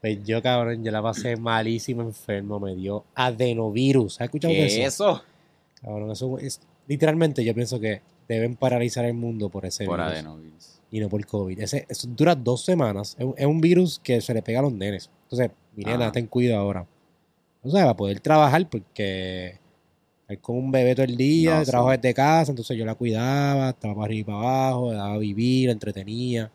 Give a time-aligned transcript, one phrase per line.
[0.00, 4.20] Pues yo, cabrón, yo la pasé malísimo enfermo, me dio adenovirus.
[4.20, 4.80] ¿Has escuchado de ¿Qué eso?
[4.80, 5.22] es eso?
[5.82, 6.60] Cabrón, eso es.
[6.86, 10.80] Literalmente, yo pienso que deben paralizar el mundo por ese Por virus adenovirus.
[10.90, 11.60] y no por COVID.
[11.60, 13.14] Ese, eso dura dos semanas.
[13.18, 15.10] Es un, es un virus que se le pega a los nenes.
[15.24, 16.86] Entonces, mi nena, ten cuidado ahora.
[17.62, 19.58] O sea, va a poder trabajar porque
[20.28, 21.96] es con un bebé todo el día, No, trabajo sí.
[21.98, 25.18] desde casa, entonces yo la cuidaba, estaba para arriba y para abajo, le daba a
[25.18, 26.50] vivir, la entretenía.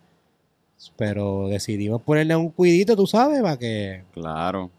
[0.98, 4.70] Pero decidimos ponerle un cuidito, tú sabes, para que, Claro.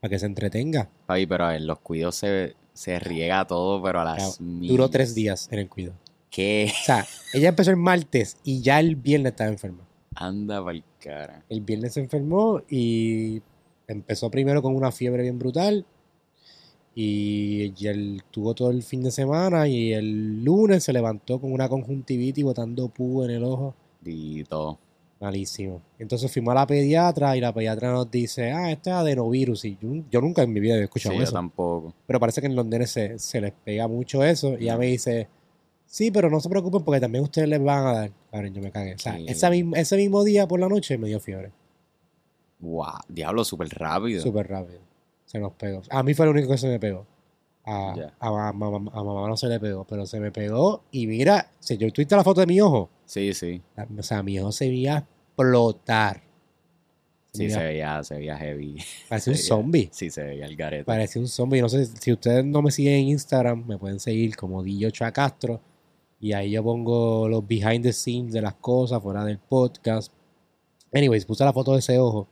[0.00, 0.88] para que se entretenga.
[1.06, 4.68] Papi, pero a ver, los cuidos se, se riega todo, pero a las mil.
[4.68, 5.92] Duró tres días en el cuido.
[6.30, 6.70] ¿Qué?
[6.70, 9.86] O sea, ella empezó el martes y ya el viernes estaba enferma.
[10.16, 11.44] Anda pa'l cara.
[11.48, 13.40] El viernes se enfermó y
[13.86, 15.86] empezó primero con una fiebre bien brutal.
[16.96, 21.52] Y ya él tuvo todo el fin de semana y el lunes se levantó con
[21.52, 23.74] una conjuntivitis botando pus en el ojo.
[24.04, 24.78] Y todo.
[25.24, 25.80] Malísimo.
[25.98, 29.64] Entonces fuimos a la pediatra y la pediatra nos dice, ah, esto es adenovirus.
[29.64, 31.32] Y yo, yo nunca en mi vida había escuchado Sí, yo eso.
[31.32, 31.94] tampoco.
[32.06, 34.52] Pero parece que en los nenes se, se les pega mucho eso.
[34.58, 35.28] Y ella me dice,
[35.86, 38.10] sí, pero no se preocupen porque también ustedes les van a dar.
[38.30, 38.94] Cabrón, yo me cagué.
[38.94, 39.24] O sea, Sí.
[39.28, 41.52] esa misma- ese mismo día por la noche me dio fiebre.
[42.60, 44.22] Wow, diablo, súper rápido.
[44.22, 44.80] Súper rápido.
[45.26, 45.82] Se nos pegó.
[45.90, 47.06] A mí fue lo único que se me pegó.
[47.66, 48.14] A, Ya.
[48.20, 50.82] a, ma- ma- a mamá no se le pegó, pero se me pegó.
[50.90, 53.62] Y mira, si yo tuviste la foto de mi ojo, Sí, sí.
[53.74, 56.22] la- o sea, mi ojo se veía explotar.
[57.32, 58.76] Sí, se veía, se veía heavy.
[59.08, 59.88] Parecía un zombie.
[59.92, 60.84] Sí, se veía el garete.
[60.84, 61.60] Parecía un zombie.
[61.60, 65.60] No sé si ustedes no me siguen en Instagram, me pueden seguir como Dillo Castro.
[66.20, 70.12] Y ahí yo pongo los behind the scenes de las cosas fuera del podcast.
[70.92, 72.28] Anyways, puse la foto de ese ojo.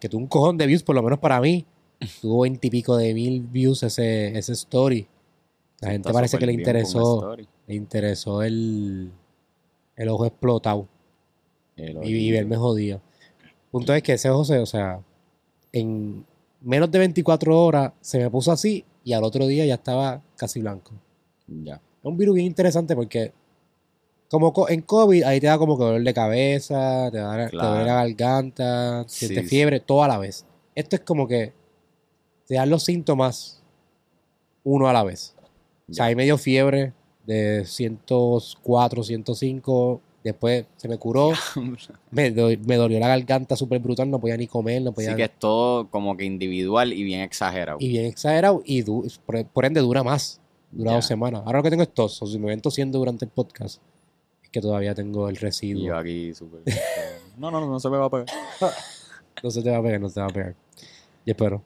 [0.00, 1.66] Que tuvo un cojón de views, por lo menos para mí.
[2.20, 5.06] Tuvo veintipico de mil views ese, ese story.
[5.80, 9.10] La gente Está parece que le interesó, le interesó el,
[9.96, 10.88] el ojo explotado
[11.76, 13.00] y, y verme jodido.
[13.70, 15.00] Punto es que ese ojo se, o sea,
[15.72, 16.24] en
[16.62, 20.60] menos de 24 horas se me puso así y al otro día ya estaba casi
[20.60, 20.92] blanco.
[21.46, 21.74] Ya.
[21.76, 23.32] Es un virus bien interesante porque
[24.28, 27.50] como co- en COVID ahí te da como que dolor de cabeza, te da te
[27.50, 27.70] Claro.
[27.70, 30.44] duele la garganta, sientes Sí, fiebre, todo a la vez.
[30.74, 31.52] Esto es como que
[32.46, 33.62] te dan los síntomas
[34.64, 35.34] uno a la vez.
[35.88, 36.92] O sea, ahí me dio fiebre
[37.24, 40.00] de 104, 105,
[40.30, 41.32] después se me curó,
[42.10, 45.08] me, do- me dolió la garganta súper brutal, no podía ni comer, no podía...
[45.10, 47.78] Así que es todo como que individual y bien exagerado.
[47.80, 50.40] Y bien exagerado y du- por, por ende dura más.
[50.72, 51.42] Dura dos semanas.
[51.46, 52.20] Ahora lo que tengo es tos.
[52.22, 53.80] O si me ven tosiendo durante el podcast,
[54.42, 55.82] es que todavía tengo el Y residuo.
[55.86, 56.60] yo aquí súper.
[57.38, 58.26] no, no, no, no se me va a pegar.
[59.42, 60.54] No se te va a pegar, no se te va a pegar.
[61.26, 61.62] Y espero.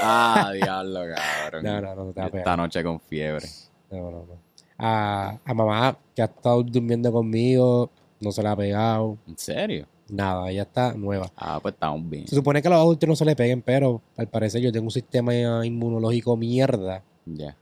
[0.00, 1.64] Ah, diablo, cabrón.
[1.64, 2.58] No, no, no se te va a Esta pegar.
[2.58, 3.46] noche con fiebre.
[3.90, 4.38] No, no, no.
[4.78, 7.90] A, a mamá, que ha estado durmiendo conmigo,
[8.20, 9.18] no se le ha pegado.
[9.26, 9.86] ¿En serio?
[10.08, 11.30] Nada, ella está nueva.
[11.36, 12.26] Ah, pues estamos bien.
[12.26, 14.86] Se supone que a los adultos no se le peguen, pero al parecer yo tengo
[14.86, 15.34] un sistema
[15.66, 17.02] inmunológico mierda.
[17.26, 17.56] Ya.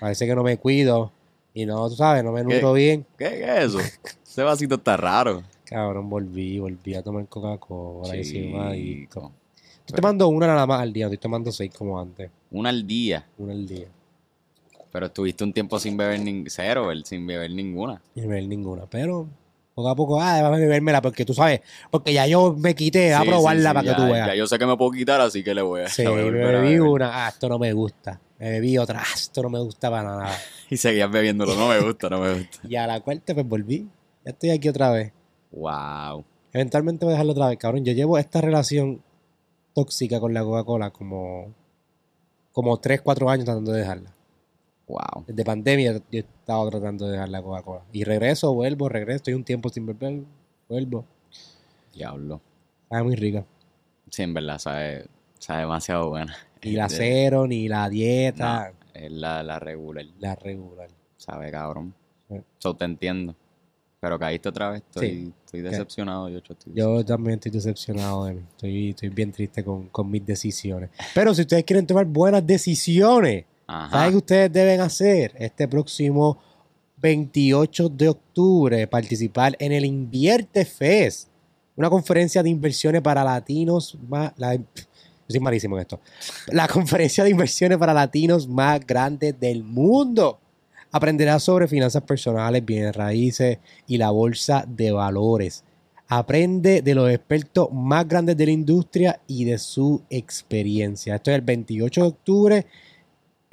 [0.00, 1.12] Parece que no me cuido.
[1.54, 3.06] Y no, tú sabes, no me nutro bien.
[3.16, 3.78] ¿Qué, qué es eso?
[4.26, 5.42] Ese vasito está raro.
[5.64, 9.32] Cabrón, volví, volví a tomar Coca-Cola y Chico.
[9.86, 12.30] Estoy tomando una nada más al día, estoy tomando seis como antes.
[12.50, 13.26] Una al día.
[13.38, 13.86] Una al día.
[14.92, 18.02] Pero estuviste un tiempo sin beber ni cero, sin beber ninguna.
[18.14, 18.86] No beber ninguna.
[18.86, 19.28] Pero
[19.76, 21.60] poco a poco, ah, déjame bebérmela porque tú sabes,
[21.90, 24.26] porque ya yo me quité a Sí, probarla sí, sí, para ya- que tú veas.
[24.28, 25.88] Ya yo sé que me puedo quitar, así que le voy a.
[25.88, 28.18] Sí, a me bebí una, ah, esto no me gusta.
[28.38, 30.38] Me bebí otra, ah, esto no me gusta para nada.
[30.70, 31.54] Y seguías bebiéndolo.
[31.54, 32.58] No me gusta, no me gusta.
[32.68, 33.86] Y a la cuarta pues volví.
[34.24, 35.12] Ya estoy aquí otra vez.
[35.52, 36.24] Wow.
[36.52, 37.84] Eventualmente voy a dejarlo otra vez, cabrón.
[37.84, 39.00] Yo llevo esta relación
[39.74, 41.54] tóxica con la Coca-Cola como,
[42.50, 44.12] como 3, 4 años tratando de dejarla.
[44.86, 45.24] Wow.
[45.26, 47.82] Desde pandemia yo he estado tratando de dejar la Coca-Cola.
[47.92, 49.16] Y regreso, vuelvo, regreso.
[49.16, 50.22] Estoy un tiempo sin beber,
[50.68, 51.04] vuelvo.
[51.92, 52.40] Diablo.
[52.88, 53.44] Sabe muy rica.
[54.10, 55.06] Sí, en verdad, sabe,
[55.38, 56.34] sabe demasiado buena.
[56.62, 60.04] Ni la De- cero, ni la dieta, Es la, la regular.
[60.20, 60.88] la regular.
[61.16, 61.94] Sabe, cabrón.
[62.28, 62.36] Sí.
[62.58, 63.34] So, te entiendo.
[63.98, 64.82] Pero caíste otra vez.
[64.82, 65.32] Estoy, Sí.
[65.44, 66.38] estoy decepcionado, yo.
[66.38, 68.42] Estoy Yo también estoy decepcionado de mí.
[68.50, 70.90] Estoy, estoy bien triste con, con mis decisiones.
[71.14, 73.90] Pero si ustedes quieren tomar buenas decisiones, Ajá.
[73.90, 75.34] ¿saben qué ustedes deben hacer?
[75.38, 76.38] Este próximo
[76.98, 81.28] 28 de octubre, participar en el Invierte Fest,
[81.74, 84.32] una conferencia de inversiones para latinos más.
[84.36, 84.58] La,
[85.28, 86.00] soy malísimo en esto.
[86.48, 90.40] La conferencia de inversiones para latinos más grande del mundo.
[90.92, 95.64] Aprenderás sobre finanzas personales, bienes raíces y la bolsa de valores.
[96.08, 101.16] Aprende de los expertos más grandes de la industria y de su experiencia.
[101.16, 102.66] Esto es el 28 de octubre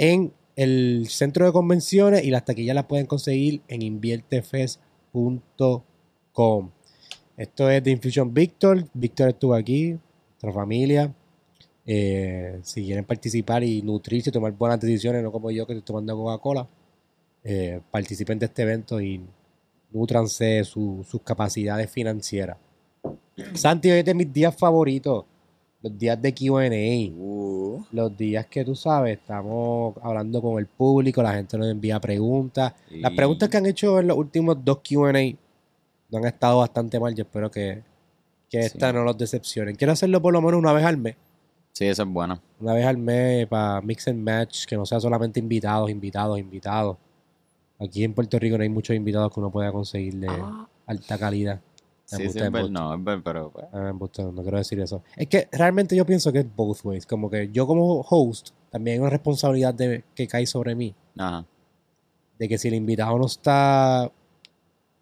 [0.04, 6.70] en el centro de convenciones y las taquillas las pueden conseguir en inviertefest.com.
[7.38, 8.86] Esto es de Infusion Víctor.
[8.94, 9.98] Víctor estuvo aquí,
[10.32, 11.14] nuestra familia.
[11.86, 16.16] Eh, si quieren participar y nutrirse tomar buenas decisiones, no como yo que estoy tomando
[16.18, 16.68] Coca-Cola,
[17.44, 19.22] eh, participen de este evento y
[19.92, 22.58] nutranse su- sus capacidades financieras.
[23.54, 25.26] Santi, hoy es de mis días favoritos,
[25.84, 27.14] los días de QA.
[27.16, 32.00] Uh, Los días que tú sabes, estamos hablando con el público, la gente nos envía
[32.00, 32.74] preguntas.
[32.90, 35.12] Las preguntas que han hecho en los últimos dos QA
[36.10, 37.14] no han estado bastante mal.
[37.14, 37.84] Yo espero que,
[38.50, 38.68] que Sí.
[38.68, 39.76] esta no los decepcionen.
[39.76, 41.16] Quiero hacerlo por lo menos una vez al mes.
[41.74, 42.40] Sí, eso es bueno.
[42.62, 46.98] Una vez al mes para mix and match, que no sea solamente invitados, invitados, invitados.
[47.80, 50.30] Aquí en Puerto Rico no hay muchos invitados que uno pueda conseguir de
[50.86, 51.60] alta calidad.
[52.06, 52.40] Sí, sí,
[52.70, 55.02] no, pero pues, Ah, embuste, no quiero decir eso.
[55.16, 57.06] Es que realmente yo pienso que es both ways.
[57.06, 60.94] Como que yo como host también hay una responsabilidad de, que cae sobre mí.
[61.18, 61.46] ajá.
[62.40, 64.12] De que si el invitado no está,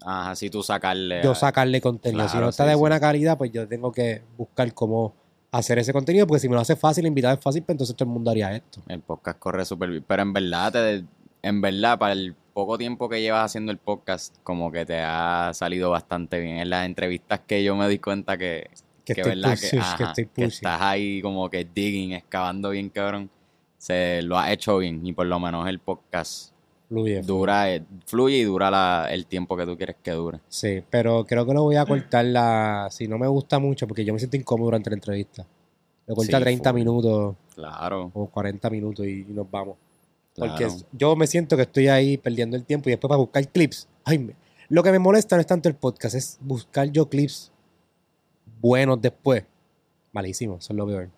[0.03, 1.21] Ajá, si tú sacarle.
[1.23, 2.27] yo sacarle contenido.
[2.27, 5.13] si no está sí, de buena calidad, pues yo tengo que buscar cómo
[5.51, 6.27] hacer ese contenido.
[6.27, 8.31] Porque si me lo hace fácil, el invitado es fácil, pues entonces todo el mundo
[8.31, 8.81] haría esto.
[8.87, 10.03] El podcast corre súper bien.
[10.07, 11.05] Pero en verdad, te,
[11.41, 15.51] en verdad, para el poco tiempo que llevas haciendo el podcast, como que te ha
[15.53, 16.57] salido bastante bien.
[16.57, 18.69] En las entrevistas que yo me di cuenta que,
[19.05, 23.29] Que verdad que, ajá, estás ahí como que digging, excavando bien, cabrón.
[23.77, 26.51] Se lo has hecho bien y por lo menos el podcast
[26.87, 30.39] Fluye, dura, eh, fluye y dura la- el tiempo que tú quieres que dure.
[30.49, 32.89] Sí, pero creo que lo voy a cortar la...
[32.91, 35.45] Si no me gusta mucho, porque yo me siento incómodo durante la entrevista.
[36.05, 36.79] Lo corta Sí, 30 full.
[36.79, 39.77] minutos Claro, o 40 minutos y, y nos vamos.
[40.35, 40.51] Claro.
[40.57, 43.87] Porque yo me siento que estoy ahí perdiendo el tiempo y después para buscar clips.
[44.03, 44.35] Ay, me-
[44.69, 47.51] lo que me molesta no es tanto el podcast, es buscar yo clips
[48.61, 49.43] buenos después.
[50.13, 51.09] Malísimo, eso es lo peor.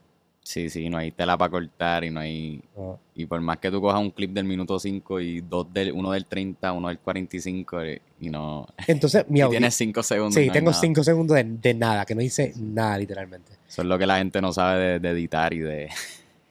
[0.42, 2.62] Sí, sí, no hay tela para cortar y no hay...
[2.76, 3.00] No.
[3.16, 6.12] Y por más que tú cojas un clip del minuto 5 y dos del, uno
[6.12, 8.68] del 30, uno del 45 eh, y no...
[8.88, 10.34] Entonces, mi Y tienes 5 segundos.
[10.34, 10.82] Sí, no tengo nada.
[10.82, 13.54] 5 segundos de, de nada, que no hice nada literalmente.
[13.68, 15.90] Eso es lo que la gente no sabe de, de editar y de...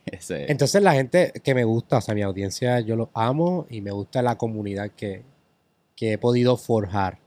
[0.07, 3.81] ese, Entonces la gente que me gusta, o sea, mi audiencia, yo lo amo y
[3.81, 5.23] me gusta la comunidad que,
[5.97, 7.19] que he podido forjar.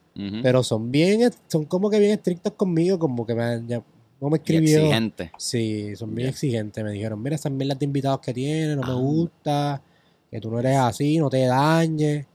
[0.42, 3.84] Pero son bien, son como que bien estrictos conmigo, como que me han- ya-
[4.22, 4.78] no me escribió.
[4.80, 5.30] exigente.
[5.38, 6.30] Sí, son bien Ya.
[6.32, 6.82] exigentes.
[6.86, 8.96] Me dijeron, mira, esas mierdas de invitados que tienes, no me Ah.
[8.96, 9.82] gusta,
[10.32, 12.26] que tú no eres así, no te dañes.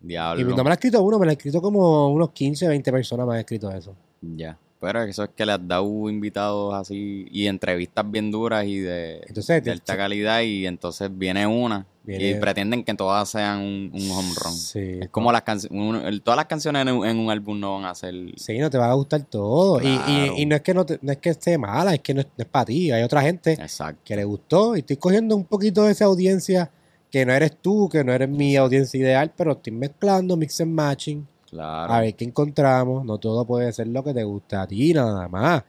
[0.00, 0.40] Diablo.
[0.40, 2.92] Y no me lo ha escrito uno, me lo ha escrito como unos 15, 20
[2.92, 3.96] personas me han escrito eso.
[4.20, 4.56] Ya.
[4.80, 9.22] Pero eso es que le has dado invitados así y entrevistas bien duras y de,
[9.26, 13.90] Entonces, de alta calidad y entonces viene una Viene- y pretenden que todas sean un,
[13.94, 14.52] un home run.
[14.52, 17.86] Sí, Es como las canciones, todas las canciones en un, en un álbum no van
[17.86, 18.14] a ser...
[18.36, 19.80] Sí, no te va a gustar todo.
[19.80, 19.86] Y-
[20.36, 22.20] Y, y no es que no, te- no es que esté mala, es que no
[22.20, 22.90] es, no es para ti.
[22.90, 24.02] Hay otra gente Exacto.
[24.04, 26.70] que le gustó y estoy cogiendo un poquito de esa audiencia
[27.10, 30.72] que no eres tú, que no eres mi audiencia ideal, pero estoy mezclando, mix and
[30.74, 31.92] matching, Claro.
[31.92, 33.04] a ver qué encontramos.
[33.04, 35.62] No todo puede ser lo que te gusta a ti, nada más.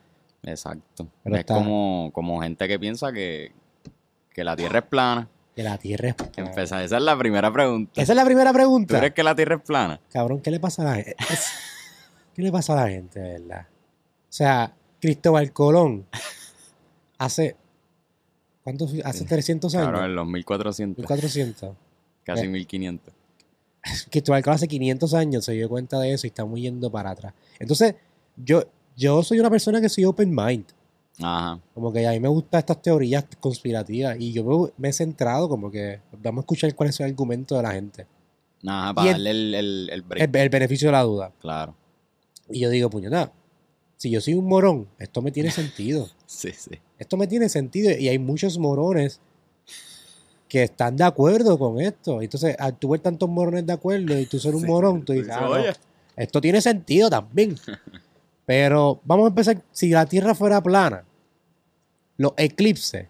[0.44, 1.08] Exacto.
[1.24, 3.52] Pero es está- como, como gente que piensa que,
[4.34, 5.28] que la Tierra es plana.
[5.56, 6.50] Que la tierra es plana.
[6.50, 8.02] empezar, esa es la primera pregunta.
[8.02, 8.98] Esa es la primera ¿Tú pregunta.
[8.98, 10.02] crees que la Tierra es plana?
[10.12, 11.16] Cabrón, ¿qué le pasa a la gente?
[12.34, 13.68] ¿Qué le pasa a la gente, verdad?
[13.70, 16.06] O sea, Cristóbal Colón
[17.18, 17.56] hace.
[18.64, 18.92] ¿Cuántos?
[19.06, 19.90] Hace 300 años.
[19.92, 21.74] Claro, en los 1400, 1400.
[22.24, 22.50] casi Eh.
[22.50, 23.14] 1500.
[24.10, 27.34] Cristóbal Colón hace 500 años se dio cuenta de eso y estamos yendo para atrás.
[27.60, 27.96] Entonces,
[28.36, 28.64] yo,
[28.96, 30.66] yo soy una persona que soy open mind.
[31.22, 31.60] Ajá.
[31.74, 35.48] Como que a mí me gustan estas teorías conspirativas y yo me, me he centrado
[35.48, 38.08] como que vamos a escuchar cuál es el argumento de la gente.
[38.66, 40.06] Ajá, para darle el, el, el.
[40.16, 41.32] El, el beneficio de la duda.
[41.40, 41.76] Claro.
[42.50, 43.32] Y yo digo, puñeta,
[43.98, 46.10] si yo soy un morón, esto me tiene sentido.
[46.26, 46.80] Sí, sí.
[46.98, 49.22] Esto me tiene sentido y hay muchos morones
[50.56, 52.22] que están de acuerdo con esto.
[52.22, 55.12] Entonces, al tú ver tantos morones de acuerdo y tú ser un Sí, morón, tú
[55.12, 55.50] dices, "Ah,
[56.16, 57.58] esto tiene sentido también.
[58.46, 61.04] Pero vamos a empezar, si la Tierra fuera plana,
[62.16, 63.08] los eclipses,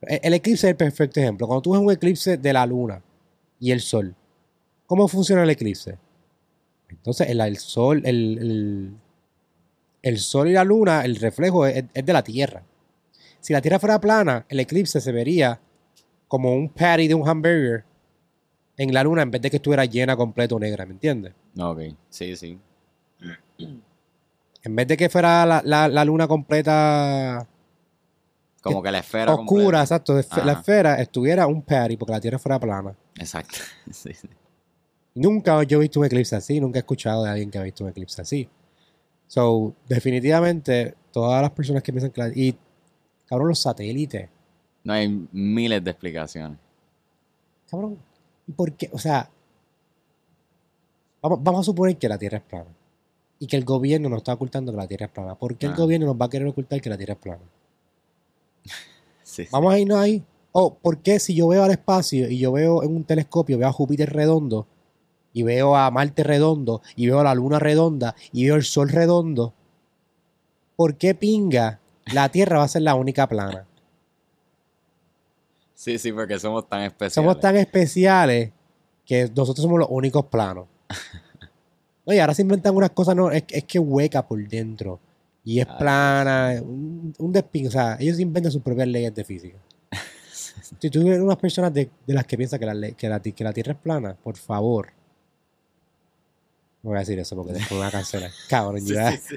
[0.00, 1.46] e- el eclipse es el perfecto ejemplo.
[1.46, 3.02] Cuando tú ves un eclipse de la luna
[3.60, 4.14] y el sol,
[4.86, 5.98] ¿cómo funciona el eclipse?
[6.88, 8.94] Entonces, el, el sol, el, el-
[10.00, 12.62] el sol y la luna, el reflejo es, es de la Tierra.
[13.40, 15.60] Si la Tierra fuera plana, el eclipse se vería
[16.32, 17.84] como un patty de un hamburger
[18.78, 21.34] en la luna en vez de que estuviera llena completo negra, ¿me entiendes?
[21.58, 22.58] Ok, sí, sí.
[24.64, 27.46] En vez de que fuera la, la- la luna completa
[28.62, 29.46] Como que la esfera oscura,
[29.80, 29.82] completa.
[29.82, 30.14] exacto,
[30.46, 32.96] la esfera estuviera un patty porque la Tierra fuera plana.
[33.18, 33.58] Exacto.
[33.92, 34.28] Sí, sí.
[35.16, 37.84] Nunca yo he visto un eclipse así, nunca he escuchado de alguien que ha visto
[37.84, 38.48] un eclipse así.
[39.26, 42.56] So, definitivamente, todas las personas que piensan que la- Y,
[43.26, 44.30] cabrón, los satélites.
[44.84, 46.58] No hay miles de explicaciones.
[47.70, 47.98] Cabrón,
[48.46, 48.90] ¿y por qué?
[48.92, 49.30] O sea,
[51.20, 52.70] vamos, vamos a suponer que la Tierra es plana.
[53.38, 55.34] Y que el gobierno nos está ocultando que la Tierra es plana.
[55.34, 55.82] ¿Por qué el Ajá.
[55.82, 57.42] gobierno nos va a querer ocultar que la Tierra es plana?
[59.24, 59.48] Sí, sí.
[59.50, 60.22] Vamos a irnos ahí.
[60.50, 63.68] O, ¿por qué si yo veo al espacio y yo veo en un telescopio, veo
[63.68, 64.66] a Júpiter redondo,
[65.32, 68.90] y veo a Marte redondo, y veo a la Luna redonda, y veo el Sol
[68.90, 69.54] redondo,
[70.76, 71.80] ¿por qué pinga
[72.12, 73.66] la Tierra va a ser la única plana?
[75.82, 77.12] Sí, sí, porque somos tan especiales.
[77.14, 78.52] Somos tan especiales
[79.04, 80.68] que nosotros somos los únicos planos.
[82.04, 85.00] Oye, ahora se inventan unas cosas, no, es, es que hueca por dentro.
[85.44, 87.66] Y es Ah, plana, un, un despin.
[87.66, 89.58] O sea, ellos inventan sus propias leyes de física.
[90.78, 93.32] Si tú eres unas personas de, de las que piensan que la, que, la, ti-
[93.32, 94.92] que la Tierra es plana, por favor.
[96.82, 98.30] No voy a decir eso porque después me van a cancelar.
[98.48, 98.94] Cabrón, sí,
[99.28, 99.36] sí.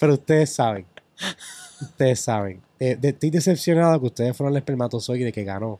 [0.00, 0.84] Pero ustedes saben.
[1.80, 2.60] Ustedes saben.
[2.78, 5.78] De- de- estoy decepcionado que ustedes fueron el espermatozoide que ganó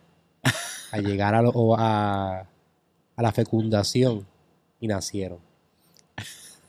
[0.92, 4.26] a llegar a, lo- o a, a la fecundación
[4.80, 5.38] y nacieron.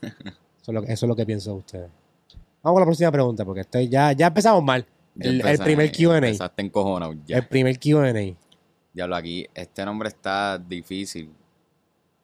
[0.01, 0.11] Eso
[0.67, 1.89] es lo, que- eso es lo que pienso de ustedes.
[2.63, 4.85] Vamos con la próxima pregunta porque estoy ya, ya empezamos mal.
[5.15, 6.27] Ya El, el empezaste- primer QA.
[7.37, 8.35] El primer QA.
[8.93, 11.31] Diablo, aquí, este nombre está difícil.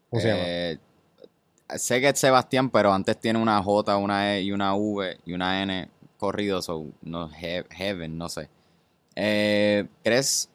[0.10, 0.42] ¿Cómo se llama?
[0.46, 0.78] Eh,
[1.78, 5.34] sé que es Sebastián, pero antes tiene una J, una E y una V y
[5.34, 8.50] una N corrido, so, no, He- Heaven, no sé.
[9.16, 10.50] Eh, ¿crees,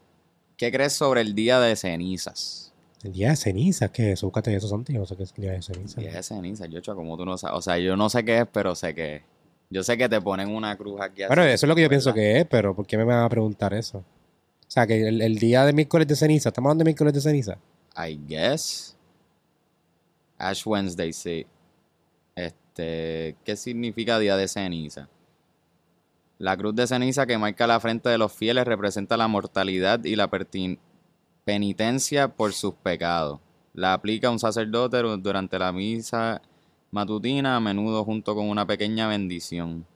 [0.56, 2.72] ¿Qué crees sobre el día de cenizas?
[3.02, 4.26] El día de ceniza, ¿qué es eso?
[4.26, 4.92] Búscate eso, Santi.
[4.92, 6.00] No sé qué es el día de ceniza.
[6.00, 7.58] Día de cenizas, yo, como tú no sabes.
[7.58, 9.22] O sea, yo no sé qué es, pero sé que es.
[9.70, 11.22] Yo sé que te ponen una cruz aquí.
[11.26, 13.24] Bueno, así, eso es lo que yo pienso que es, pero ¿por qué me van
[13.24, 13.98] a preguntar eso?
[13.98, 14.04] O
[14.68, 17.58] sea, que el, el día de miércoles de ceniza, ¿estamos hablando de miércoles de ceniza?
[17.96, 18.94] I guess.
[20.38, 21.46] Ash Wednesday, sí.
[22.36, 25.08] Este, ¿qué significa día de ceniza?
[26.42, 30.16] La cruz de ceniza que marca la frente de los fieles representa la mortalidad y
[30.16, 30.28] la
[31.44, 33.38] penitencia por sus pecados.
[33.74, 36.42] La aplica un sacerdote du- durante la misa
[36.90, 39.86] matutina, a menudo junto con una pequeña bendición.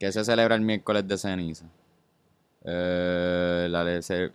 [0.00, 1.66] ¿Qué se celebra el miércoles de ceniza?
[2.64, 4.32] Eh, la de ser-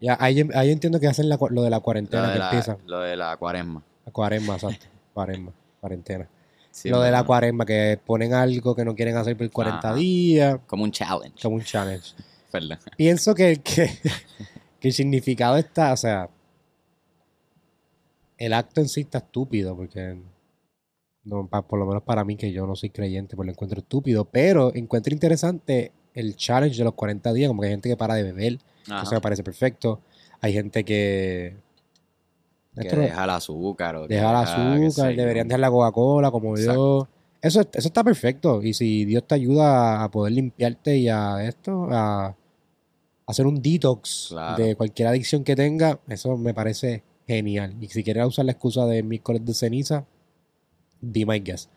[0.00, 2.44] Ya, ahí, ahí entiendo que hacen la lo de la cuarentena lo de que la,
[2.46, 2.76] empieza.
[2.86, 3.82] lo de la cuaresma.
[4.04, 4.86] La cuaresma, exacto.
[5.14, 6.26] Cuaresma, cuarentena.
[6.72, 9.94] Sí, lo de la cuaresma, que ponen algo que no quieren hacer por 40 Ajá.
[9.94, 11.40] días, Como un challenge.
[11.42, 12.14] como un challenge.
[12.50, 12.78] Perdón.
[12.96, 13.88] Pienso que, que,
[14.80, 16.28] que el significado está, o sea,
[18.38, 20.18] el acto en sí está estúpido, porque
[21.24, 23.80] no, pa- por lo menos para mí, que yo no soy creyente, pues lo encuentro
[23.80, 27.96] estúpido, pero encuentro interesante el challenge de los 40 días, como que hay gente que
[27.96, 29.02] para de beber, Ajá.
[29.02, 30.00] eso me parece perfecto.
[30.40, 31.56] Hay gente que...
[32.74, 33.96] que esto no- deja el azúcar.
[33.96, 37.08] O que deja, qué azúcar, deberían dejar la Coca-Cola como yo.
[37.40, 38.62] Eso, eso está perfecto.
[38.62, 42.34] Y si Dios te ayuda a poder limpiarte y a esto, a
[43.26, 44.62] hacer un detox Claro.
[44.62, 47.74] de cualquier adicción que tenga, eso me parece genial.
[47.80, 50.04] Y si quieres usar la excusa de miércoles de ceniza,
[51.00, 51.68] be my guest.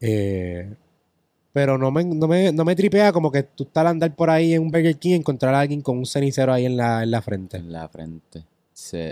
[0.00, 0.74] Eh,
[1.52, 4.30] pero no me, no, me, no me tripea como que tú estás al andar por
[4.30, 7.02] ahí en un Burger King y encontrar a alguien con un cenicero ahí en la,
[7.02, 7.56] en la frente.
[7.56, 8.44] En la frente.
[8.72, 9.10] Sí.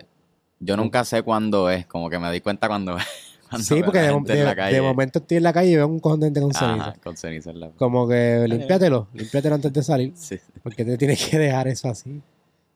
[0.60, 2.96] Yo nunca sé cuándo es, como que me di cuenta cuando,
[3.48, 6.20] cuando Sí, porque de, de- de momento estoy en la calle y veo un cojón
[6.20, 6.94] de gente con Ajá, ceniza.
[7.02, 7.70] con ceniza en la.
[7.70, 10.12] Como que límpiatelo, límpiatelo antes de salir.
[10.16, 12.20] Sí, Porque te tienes que dejar eso así.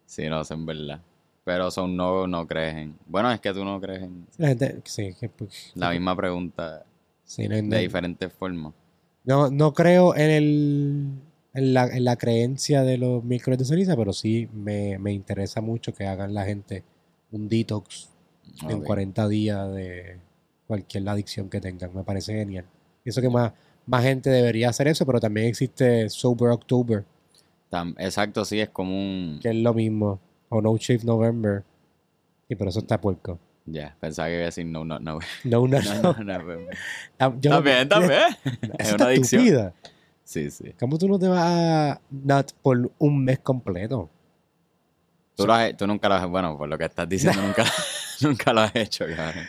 [0.06, 1.00] sí, no sé, en verdad.
[1.44, 2.96] Pero son no, no crees en...
[3.06, 6.84] Bueno, es que tú no crees en La gente, sí, que, pues, la misma pregunta
[7.24, 8.72] sí, no, de no- diferentes formas.
[9.24, 11.06] no, no creo en el
[11.54, 15.60] en la, en la creencia de los miércoles de ceniza, pero sí me, me interesa
[15.60, 16.84] mucho que hagan la gente
[17.32, 18.08] un detox
[18.68, 18.84] en Ok.
[18.86, 20.18] 40 días de
[20.66, 21.94] cualquier adicción que tengan.
[21.94, 22.64] Me parece genial.
[23.02, 23.52] Pienso que más,
[23.86, 27.04] más gente debería hacer eso, pero también existe Sober October,
[27.70, 29.38] Tam- Exacto, sí, es como un...
[29.42, 30.20] que es lo mismo.
[30.50, 31.64] O No Shave November.
[32.48, 33.38] Y por eso está puerco.
[33.64, 35.18] Ya, pensaba que iba a decir no, no, no.
[35.44, 36.24] No, no, No, no.
[36.24, 36.38] no,
[37.18, 38.20] no, yo- También, también.
[38.78, 39.72] Es una adicción.
[40.24, 40.74] Sí, sí.
[40.78, 44.10] ¿Cómo tú no te vas a nut por un mes completo?
[45.36, 46.26] Tú, lo has- tú nunca lo has...
[46.28, 47.64] Bueno, por lo que estás diciendo, nunca,
[48.20, 49.44] nunca lo has hecho, cabrón.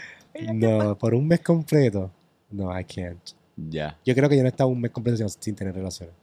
[0.53, 2.09] No, por un mes completo.
[2.51, 3.19] No, I can't.
[3.55, 6.15] Ya, Yo creo que yo no he estado un mes completo sin, sin tener relaciones.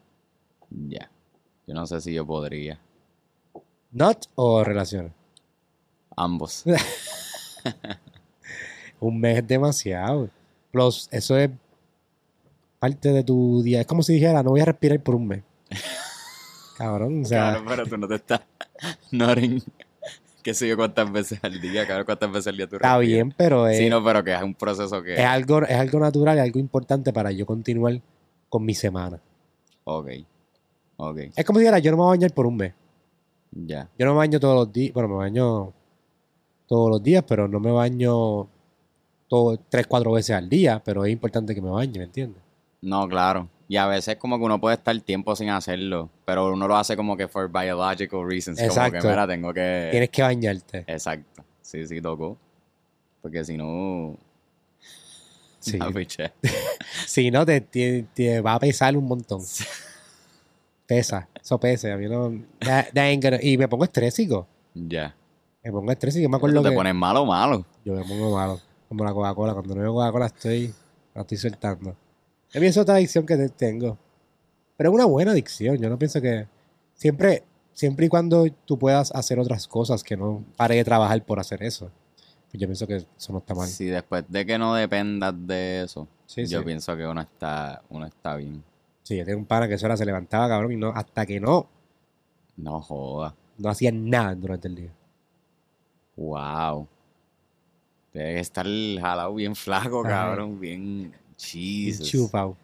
[0.89, 1.09] ya.
[1.67, 2.81] Yo no sé si yo podría.
[3.93, 5.13] ¿Not o relaciones?
[6.17, 6.65] Ambos.
[9.01, 10.29] Un mes es demasiado.
[10.73, 11.51] Plus, eso es
[12.79, 13.81] parte de tu día.
[13.81, 15.43] Es como si dijera, no voy a respirar por un mes.
[16.81, 18.41] Cabrón, o sea, Cabrón, pero tú no te estás...
[19.13, 19.63] Noring.
[20.43, 23.07] Qué sé yo cuántas veces al día, cabrón, cuántas veces al día tú está respiras.
[23.15, 25.13] bien, pero es, Sí, no, pero que es un proceso que...
[25.15, 28.01] es, algo, es algo natural y algo importante para yo continuar
[28.49, 29.21] con mi semana.
[29.85, 30.09] Ok.
[30.97, 32.73] Ok, Es como si dijera, yo no me voy a bañar por un mes.
[33.53, 33.89] ya.
[33.99, 35.73] Yo no me baño todos los días, bueno, me baño
[36.67, 38.49] todos los días, pero no me baño
[39.29, 42.43] todo, tres, cuatro veces al día, pero es importante que me bañe, ¿me entiendes?
[42.81, 43.47] No, claro.
[43.71, 46.97] Y a veces como que uno puede estar tiempo sin hacerlo, pero uno lo hace
[46.97, 48.59] como que for biological reasons.
[48.61, 49.89] Como que, mira, tengo que...
[49.93, 50.79] Tienes que bañarte.
[50.89, 51.45] Exacto.
[51.63, 52.37] Sí, sí, tocó.
[53.23, 54.17] Porque si no...
[55.61, 55.79] Sí.
[57.07, 59.41] Si no, te, te- te va a pesar un montón.
[60.85, 61.29] Pesa.
[61.41, 61.93] Eso pesa.
[61.93, 62.29] A mí no...
[62.59, 64.49] that- that gonna- Y me pongo estrésico.
[64.75, 65.15] Ya.
[65.63, 66.25] Me pongo estrésico.
[66.25, 66.75] Yo me acuerdo te que...
[66.75, 67.65] pones malo, malo.
[67.85, 68.61] Yo me pongo malo.
[68.89, 69.53] Como la Coca-Cola.
[69.53, 70.75] Cuando no veo Coca-Cola estoy...
[71.15, 71.95] La estoy soltando.
[72.53, 73.97] Yo pienso otra adicción que te- tengo.
[74.77, 75.77] Pero es una buena adicción.
[75.79, 76.47] Yo no pienso que...
[76.95, 77.45] Siempre...
[77.73, 81.63] Siempre y cuando tú puedas hacer otras cosas que no pare de trabajar por hacer
[81.63, 81.91] eso.
[82.51, 83.69] Pues yo pienso que eso no está mal.
[83.69, 86.65] Si después de que no dependas de eso, Sí, yo sí.
[86.67, 88.63] pienso que uno está, uno está bien.
[89.05, 91.41] Sí, yo tengo un pana que eso era, se levantaba, cabrón, y no, hasta que
[91.41, 91.69] no,
[92.57, 93.35] No joda.
[93.57, 94.93] no hacía nada durante el día.
[96.17, 96.87] Wow.
[98.13, 98.67] Debe estar
[99.01, 100.09] jalado bien flaco, Ajá.
[100.11, 100.61] cabrón.
[100.61, 101.15] Bien
[101.45, 102.09] Jesus.
[102.11, 102.57] chupado.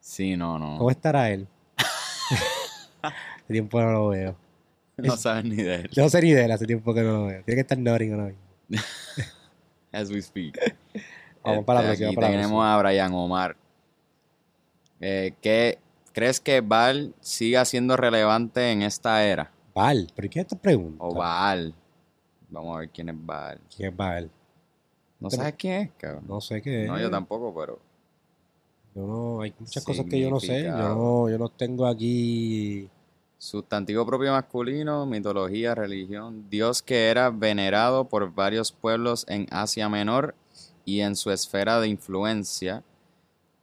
[0.00, 0.78] Sí, no, no.
[0.78, 1.46] ¿Cómo estará él?
[3.02, 4.36] hace tiempo no lo veo.
[4.96, 5.90] No sabes ni de él.
[5.96, 7.42] No sé ni de él, hace tiempo que no lo veo.
[7.44, 8.24] Tiene que estar Noring ahora
[8.68, 8.84] mismo.
[9.92, 10.58] As we speak.
[11.44, 13.56] Vamos para la Este, próxima, Aquí para la tenemos a Brian Omar.
[15.00, 15.78] Eh, ¿qué,
[16.12, 19.50] ¿Crees que Val siga siendo relevante en esta era?
[19.74, 21.02] Val, ¿pero qué es esta pregunta?
[21.02, 21.74] O Val.
[22.50, 23.58] Vamos a ver quién es Val.
[23.74, 24.30] ¿Quién es Val?
[25.18, 26.24] ¿No Pero- sabes quién es, cabrón?
[26.28, 26.88] No sé qué es.
[26.88, 27.78] No, yo tampoco, pero...
[28.94, 30.64] Yo no, hay muchas cosas que yo no sé.
[30.64, 32.88] Yo no, yo no tengo aquí.
[33.38, 36.50] Sustantivo propio masculino, mitología, religión.
[36.50, 40.34] Dios que era venerado por varios pueblos en Asia Menor
[40.84, 42.82] y en su esfera de influencia,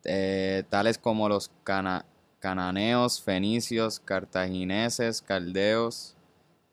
[0.04, 2.06] eh, tales como los cana-
[2.40, 6.16] cananeos, fenicios, cartagineses, caldeos,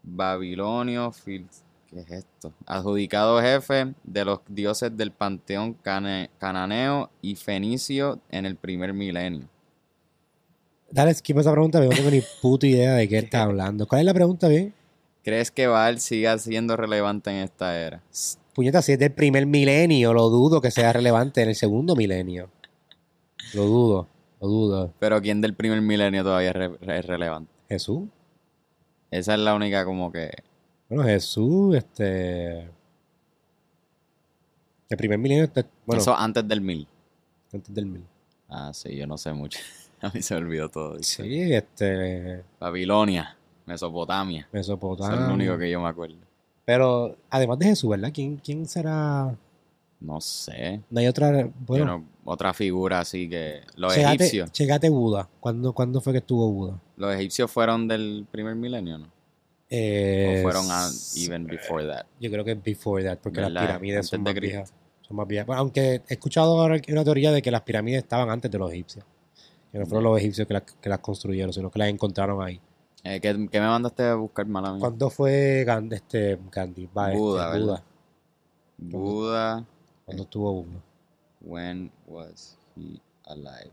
[0.02, 1.48] babilonios, fil-
[1.94, 2.52] ¿qué es esto?
[2.66, 5.74] Adjudicado jefe de los dioses del panteón
[6.38, 9.48] cananeo y fenicio en el primer milenio.
[10.90, 13.86] Dale, esquiva esa pregunta, pero no tengo ni puta idea de qué está hablando.
[13.86, 14.74] ¿Cuál es la pregunta, bien?
[15.22, 18.02] ¿Crees que Baal siga siendo relevante en esta era?
[18.54, 22.50] Puñeta, si es del primer milenio, lo dudo que sea relevante en el segundo milenio.
[23.54, 24.08] Lo dudo,
[24.40, 24.92] lo dudo.
[25.00, 27.50] Pero ¿quién del primer milenio todavía es, re- es relevante?
[27.68, 28.02] Jesús.
[29.10, 30.30] Esa es la única como que...
[30.94, 32.70] Bueno, Jesús, este.
[34.88, 35.50] El primer milenio,
[35.86, 36.86] bueno, Eso antes del mil.
[37.52, 38.04] antes del mil.
[38.48, 39.58] Ah, sí, yo no sé mucho.
[40.00, 40.96] A mí se me olvidó todo.
[41.02, 42.44] Sí, este.
[42.60, 44.42] Babilonia, Mesopotamia.
[44.42, 45.20] Eso Mesopotamia.
[45.20, 46.16] es lo único que yo me acuerdo.
[46.64, 48.10] Pero además de Jesús, ¿verdad?
[48.14, 49.34] ¿Quién, quién será?
[50.00, 50.80] No sé.
[50.90, 51.50] No hay otra.
[51.66, 53.62] Bueno, no- otra figura así que...
[53.76, 54.52] Los chegate, egipcios.
[54.52, 55.28] chegate Buda.
[55.40, 56.80] ¿Cuándo, ¿Cuándo fue que estuvo Buda?
[56.96, 59.13] Los egipcios fueron del primer milenio, ¿no?
[59.76, 62.06] Eh, O fueron a, even before that.
[62.20, 64.72] Yo creo que es before that, porque las pirámides son más viejas.
[65.02, 65.46] Son más viejas.
[65.46, 68.70] Bueno, aunque he escuchado ahora una teoría de que las pirámides estaban antes de los
[68.72, 69.04] egipcios.
[69.72, 72.60] Que no fueron los egipcios que las, que las construyeron, sino que las encontraron ahí.
[73.02, 74.80] Eh, ¿qué, qué me mandaste a buscar, mala mía?
[74.80, 75.96] ¿Cuándo fue Gandhi?
[75.96, 77.58] Este, Gandhi va, este, Buda.
[77.58, 77.84] Buda.
[78.78, 79.64] Buda,
[80.04, 80.80] ¿Cuándo estuvo Buda?
[81.40, 83.72] when was he alive?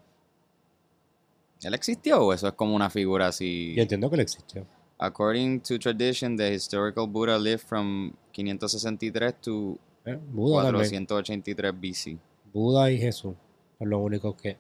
[1.62, 3.74] ¿Él existió o eso es como una figura así?
[3.76, 4.66] Yo entiendo que él existió.
[5.04, 10.16] According to tradition, the historical Buddha lived from 563 to ¿eh?
[10.32, 11.08] Buda también.
[11.08, 12.18] 483 BC.
[12.54, 13.34] Buda y Jesús
[13.80, 14.58] son los únicos que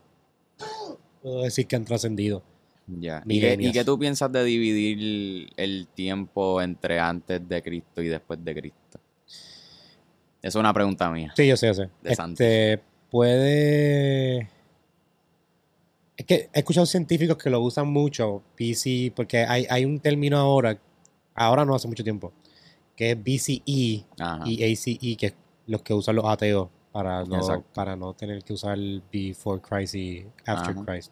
[1.22, 2.42] puedo decir que han trascendido.
[2.88, 3.24] Ya.
[3.28, 3.56] ¿Y qué.
[3.60, 8.56] ¿Y qué tú piensas de dividir el tiempo entre antes de Cristo y después de
[8.56, 9.00] Cristo?
[10.42, 11.34] Es una pregunta mía.
[11.36, 11.90] Sí, yo sé, yo sé.
[12.02, 12.12] De.
[12.12, 14.50] Este, puede...
[16.22, 20.38] Es que he escuchado científicos que lo usan mucho, BC, porque hay, hay un término
[20.38, 20.80] ahora,
[21.34, 22.32] ahora no hace mucho tiempo,
[22.96, 24.44] que es BCE Ajá.
[24.46, 25.34] y ACE, que es
[25.66, 27.66] los que usan los ateos para no, Exacto.
[27.74, 28.78] para no tener que usar
[29.12, 30.86] before Christ y after Ajá.
[30.86, 31.12] Christ.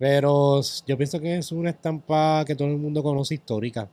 [0.00, 3.88] Pero yo pienso que es una estampa que todo el mundo conoce histórica.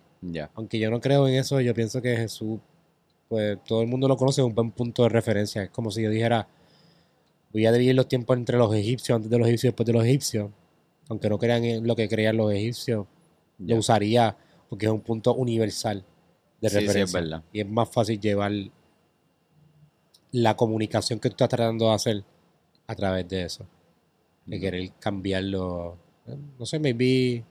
[0.55, 2.59] Aunque yo no creo en eso, yo pienso que Jesús,
[3.29, 5.61] pues todo el mundo lo conoce, es un buen punto de referencia.
[5.61, 6.47] Es como si yo dijera,
[7.55, 9.93] voy a dividir los tiempos entre los egipcios, antes de los egipcios y después de
[9.93, 10.51] los egipcios.
[11.09, 13.05] Aunque no crean en lo que creían los egipcios,
[13.59, 13.73] ya.
[13.75, 14.35] lo usaría
[14.69, 16.03] porque es un punto universal
[16.61, 17.19] de Sí, sí, es referencia.
[17.21, 17.43] verdad.
[17.53, 18.51] Y es más fácil llevar
[20.31, 22.23] la comunicación que tú estás tratando de hacer
[22.87, 23.65] a través de eso.
[24.45, 24.61] De Mm.
[24.61, 25.97] querer cambiarlo.
[26.59, 27.43] No sé, maybe.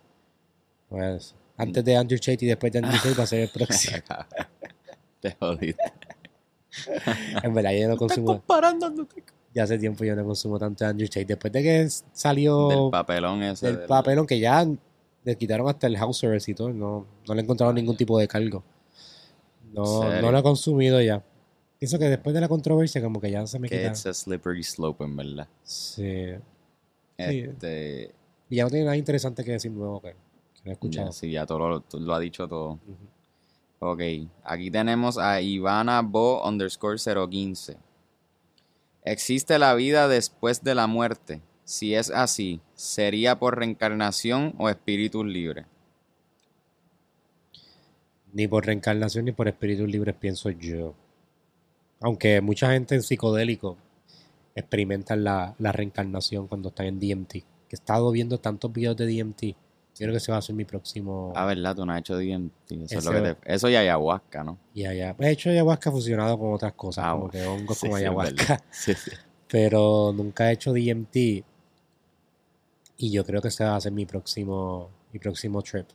[0.88, 3.96] Pues, antes de Andrew Tate y después de Andrew Tate va a ser el próximo.
[5.20, 5.92] Te jodiste.
[7.42, 8.26] en verdad, yo no consumo.
[8.26, 9.22] comparándote
[9.54, 11.24] Ya hace tiempo yo no consumo tanto Andrew Tate.
[11.26, 13.66] Después de que salió del papelón ese.
[13.66, 14.66] del del- papelón, que ya
[15.24, 16.70] le quitaron hasta el house arrest y todo.
[16.72, 18.62] No, no le encontraron ningún tipo de cargo.
[19.72, 19.82] No,
[20.20, 21.22] no lo he consumido ya.
[21.78, 23.88] Pienso que después de la controversia, como que ya se me quita.
[23.88, 25.48] it's a slippery slope, en verdad.
[25.62, 26.32] Sí.
[27.16, 27.40] Sí.
[27.46, 28.10] Este,
[28.50, 31.06] Y ya no tiene nada interesante que decir nuevo que, que no he escuchado.
[31.08, 32.72] Ya, sí, ya todo lo, lo ha dicho todo.
[32.72, 32.96] Ujú.
[33.80, 34.00] Ok,
[34.44, 37.76] aquí tenemos a Ivana Bo underscore 015.
[39.04, 41.42] ¿Existe la vida después de la muerte?
[41.64, 45.66] Si es así, ¿sería por reencarnación o espíritus libres?
[48.32, 50.94] Ni por reencarnación ni por espíritus libres, pienso yo.
[52.00, 53.76] Aunque mucha gente en psicodélico
[54.54, 57.32] experimentan la, la reencarnación cuando están en DMT.
[57.32, 59.56] Que he estado viendo tantos videos de DMT.
[59.94, 61.32] Yo creo que ese va a ser mi próximo.
[61.36, 61.76] Ah, ¿verdad?
[61.76, 62.72] Tú no has hecho DMT.
[62.72, 64.58] Eso, es lo que te- eso y ayahuasca, ¿no?
[64.74, 65.14] Y allá.
[65.20, 68.62] He hecho ayahuasca fusionado con otras cosas, Ah, como que hongos Sí, con sí, ayahuasca.
[68.72, 68.92] Sí,
[69.48, 71.16] pero nunca he hecho DMT.
[72.96, 75.86] Y yo creo que ese va a ser mi próximo, mi próximo trip.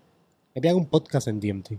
[0.55, 1.71] Me hago un podcast en DMT.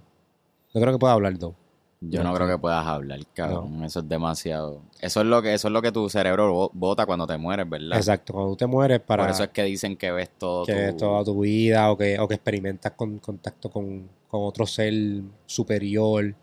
[0.74, 1.54] No creo que pueda hablar dos.
[2.02, 3.84] Yo No, creo que puedas hablar, cabrón.
[3.84, 4.82] Eso es demasiado.
[5.00, 7.68] Eso es lo que, eso es lo que tu cerebro bo- bota cuando te mueres,
[7.68, 7.98] ¿verdad?
[7.98, 10.72] Exacto, cuando tú te mueres para Por eso es que dicen que ves todo que
[10.72, 14.66] tu- ves toda tu vida o que, o que experimentas con contacto con, con otro
[14.66, 14.94] ser
[15.44, 16.34] superior.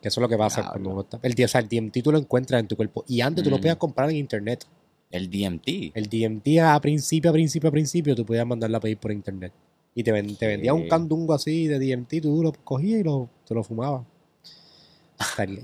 [0.00, 1.18] Que eso es lo que pasa cuando uno está.
[1.22, 3.04] El, o sea, el DMT tú lo encuentras en tu cuerpo.
[3.06, 3.60] Y antes tú lo Mm.
[3.60, 4.64] podías comprar en internet.
[5.10, 5.92] el DMT.
[5.94, 9.52] El DMT a principio, a principio, a principio, tú podías mandarla a pedir por internet.
[9.94, 13.28] Y te, ven- te vendía un candungo así de DMT, tú lo cogías y lo,
[13.46, 14.02] te lo fumabas.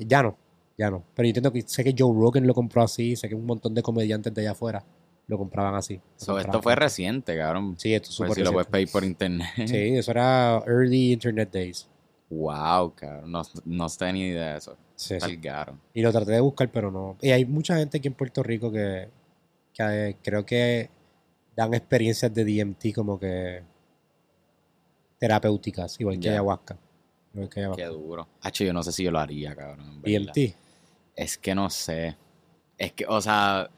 [0.06, 0.36] Ya no,
[0.78, 1.02] ya no.
[1.14, 3.74] Pero yo entiendo que sé que Joe Rogan lo compró así, sé que un montón
[3.74, 4.84] de comediantes de allá afuera
[5.28, 5.96] lo compraban así.
[5.96, 7.74] Lo So, compraban esto fue reciente, cabrón.
[7.78, 9.48] Sí, esto es Pues súper si lo puedes pedir por internet.
[9.66, 11.88] Sí, eso era early internet days.
[12.30, 13.30] Wow, cabrón.
[13.30, 14.76] No, no tenía ni idea de eso.
[14.94, 15.38] Sí, sí.
[15.94, 17.16] Y lo traté de buscar, pero no.
[17.20, 19.08] Y hay mucha gente aquí en Puerto Rico que,
[19.74, 20.88] que eh, creo que
[21.54, 23.62] dan experiencias de DMT como que
[25.18, 26.32] terapéuticas, igual que Ya.
[26.32, 26.76] ayahuasca.
[27.76, 28.28] Qué duro.
[28.42, 29.80] Hacho, yo no sé si yo lo haría, cabrón.
[29.80, 30.32] en verdad.
[30.34, 30.54] DMT.
[31.16, 32.16] Es que no sé.
[32.78, 33.70] Es que, o sea,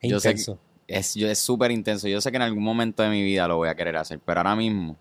[0.00, 0.58] Es Yo sé que- intenso.
[0.88, 2.06] es súper intenso.
[2.08, 4.40] Yo sé que en algún momento de mi vida lo voy a querer hacer, pero
[4.40, 4.96] ahora mismo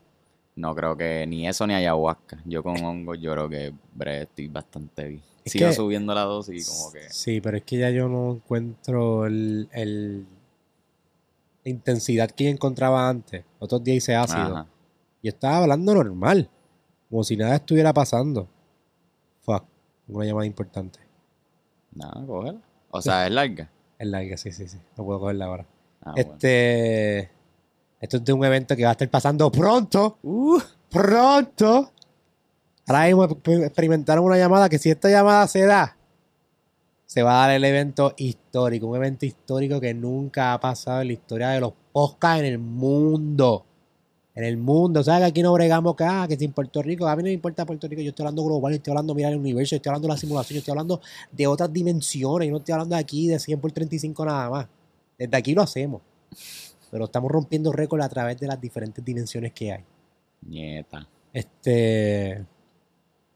[0.56, 2.42] no creo que ni eso ni ayahuasca.
[2.46, 5.24] Yo con hongo yo creo que bre, estoy bastante bien.
[5.44, 7.10] Es Sigo que- subiendo la dosis y como que...
[7.12, 10.26] Sí, pero es que ya yo no encuentro el, el-
[11.64, 13.44] la intensidad que yo encontraba antes.
[13.60, 14.40] Otros días hice ácido.
[14.42, 14.68] Ajá.
[15.22, 16.50] Y estaba hablando normal.
[17.16, 18.46] Como si nada estuviera pasando.
[19.44, 19.64] Fuck.
[20.10, 21.00] Una llamada importante.
[21.94, 22.60] Nada, cógela.
[22.92, 23.72] O sea, es larga.
[23.98, 24.78] Es larga, sí, sí, sí.
[24.98, 25.66] No puedo cogerla ahora.
[26.02, 26.30] Ah, bueno.
[26.34, 27.32] este.
[28.02, 30.18] Esto es de un evento que va a estar pasando pronto.
[30.24, 31.94] Uh, ¡Pronto!
[32.86, 35.96] Ahora mismo exper- experimentaron una llamada que si esta llamada se da,
[37.06, 38.88] se va a dar el evento histórico.
[38.88, 42.60] Un evento histórico que nunca ha pasado en la historia de los podcasts en el
[42.60, 43.66] mundo.
[44.36, 45.00] En el mundo.
[45.00, 47.28] O sea, que aquí no bregamos ah, que si en Puerto Rico, a mí no
[47.28, 49.78] me importa Puerto Rico, yo estoy hablando global, yo estoy hablando, mira, el universo, yo
[49.78, 52.96] estoy hablando de la simulación, yo estoy hablando de otras dimensiones, yo no estoy hablando
[52.96, 54.68] de aquí de 100 por 35 nada más.
[55.18, 56.02] Desde aquí lo hacemos.
[56.92, 59.84] Pero estamos rompiendo récords a través de las diferentes dimensiones que hay.
[60.42, 61.08] nieta.
[61.34, 62.46] Este.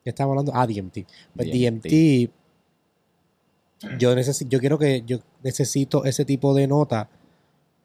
[0.04, 0.52] ¿Qué estamos hablando?
[0.56, 1.06] Ah, DMT.
[1.36, 1.86] Pues DMT.
[1.88, 2.32] DMT.
[4.00, 5.04] yo, necesito, yo quiero que.
[5.06, 7.10] Yo necesito ese tipo de nota.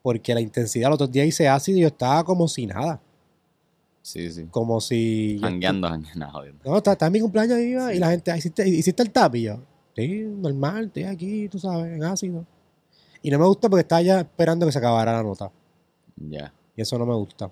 [0.01, 3.01] Porque la intensidad, los otros días hice ácido y yo estaba como si nada.
[4.05, 4.45] Sí, sí.
[4.51, 5.39] Como si.
[5.39, 6.27] yo Hangueando, hangueando.
[6.63, 7.99] No, está, está en mi cumpleaños iba, y Sí.
[7.99, 9.33] la gente, "Ah, ¿hiciste, hiciste el tap?
[9.33, 9.57] Y yo,
[9.95, 12.45] sí, normal, estoy aquí, tú sabes, en ácido.
[13.23, 15.51] Y no me gusta porque estaba ya esperando que se acabara la nota.
[16.17, 16.53] Ya.
[16.75, 17.47] Y eso no me gusta.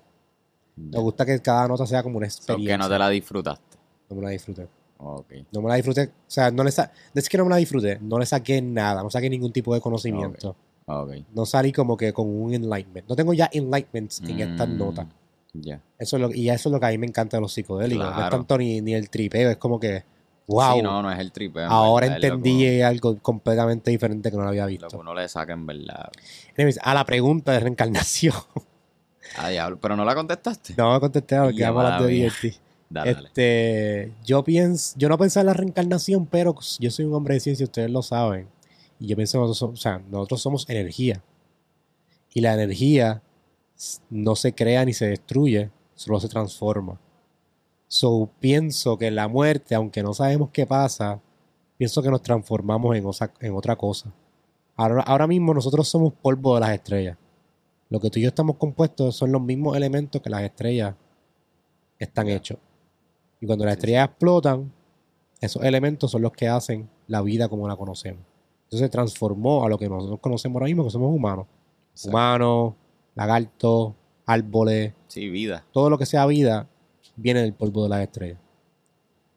[0.76, 0.98] ya.
[0.98, 2.74] Me gusta que cada nota sea como una So, experiencia.
[2.74, 3.76] que no te la disfrutaste.
[4.08, 4.68] No me la disfruté.
[4.98, 5.32] Ok.
[5.52, 6.02] No me la disfruté.
[6.04, 8.62] O sea, no le sa no es que no me la disfruté, no le saqué
[8.62, 10.54] nada, no saqué ningún tipo de conocimiento.
[10.86, 11.10] Ok.
[11.34, 13.08] No salí como que con un enlightenment.
[13.08, 15.06] No tengo ya enlightenments en estas Mm, notas.
[15.54, 15.80] Ya.
[15.98, 18.04] Eso es lo, y eso es lo que a mí me encanta de los psicodélicos.
[18.14, 20.04] No es tanto ni, ni el tripeo, es como que,
[20.48, 21.60] wow, Sí, no, no es el tripe.
[21.62, 24.72] en ahora verdad, lo entendí uno- algo completamente diferente que no lo había Lo que
[24.78, 24.98] visto.
[24.98, 26.10] uno le saca en verdad.
[26.58, 28.34] Anyways, a la pregunta de reencarnación.
[29.38, 29.78] Ah, diablo.
[29.80, 30.74] Pero no la contestaste.
[30.76, 32.24] no me contesté porque Ya, vamos a hablar de.
[32.24, 32.60] DRT.
[32.90, 33.10] Dale.
[33.12, 37.40] Este, yo pienso, yo no pensé en la reencarnación, pero yo soy un hombre de
[37.40, 38.46] ciencia, ustedes lo saben.
[39.00, 41.22] Y yo pienso, nosotros, somos- o sea, nosotros somos energía.
[42.34, 43.22] Y la energía
[44.10, 47.00] no se crea ni se destruye, solo se transforma.
[47.88, 51.20] So, pienso que la muerte, aunque no sabemos qué pasa,
[51.76, 54.12] pienso que nos transformamos en, osa- en otra cosa.
[54.76, 57.16] Ahora, ahora mismo nosotros somos polvo de las estrellas.
[57.90, 60.94] Lo que tú y yo estamos compuestos son los mismos elementos que las estrellas
[61.98, 62.58] están hechos.
[63.40, 64.72] Y cuando las estrellas explotan,
[65.40, 68.22] esos elementos son los que hacen la vida como la conocemos.
[68.64, 71.46] Entonces se transformó a lo que nosotros conocemos ahora mismo, que somos humanos.
[72.04, 72.74] Humanos,
[73.14, 73.94] lagartos,
[74.26, 75.64] árboles, Sí, vida.
[75.72, 76.68] todo lo que sea vida
[77.16, 78.38] viene del polvo de las estrellas.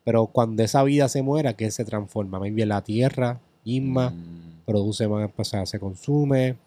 [0.04, 2.40] Pero cuando esa vida se muera, ¿qué se transforma?
[2.40, 6.58] Bien la tierra, misma, Mm, produce más, o sea, se consume.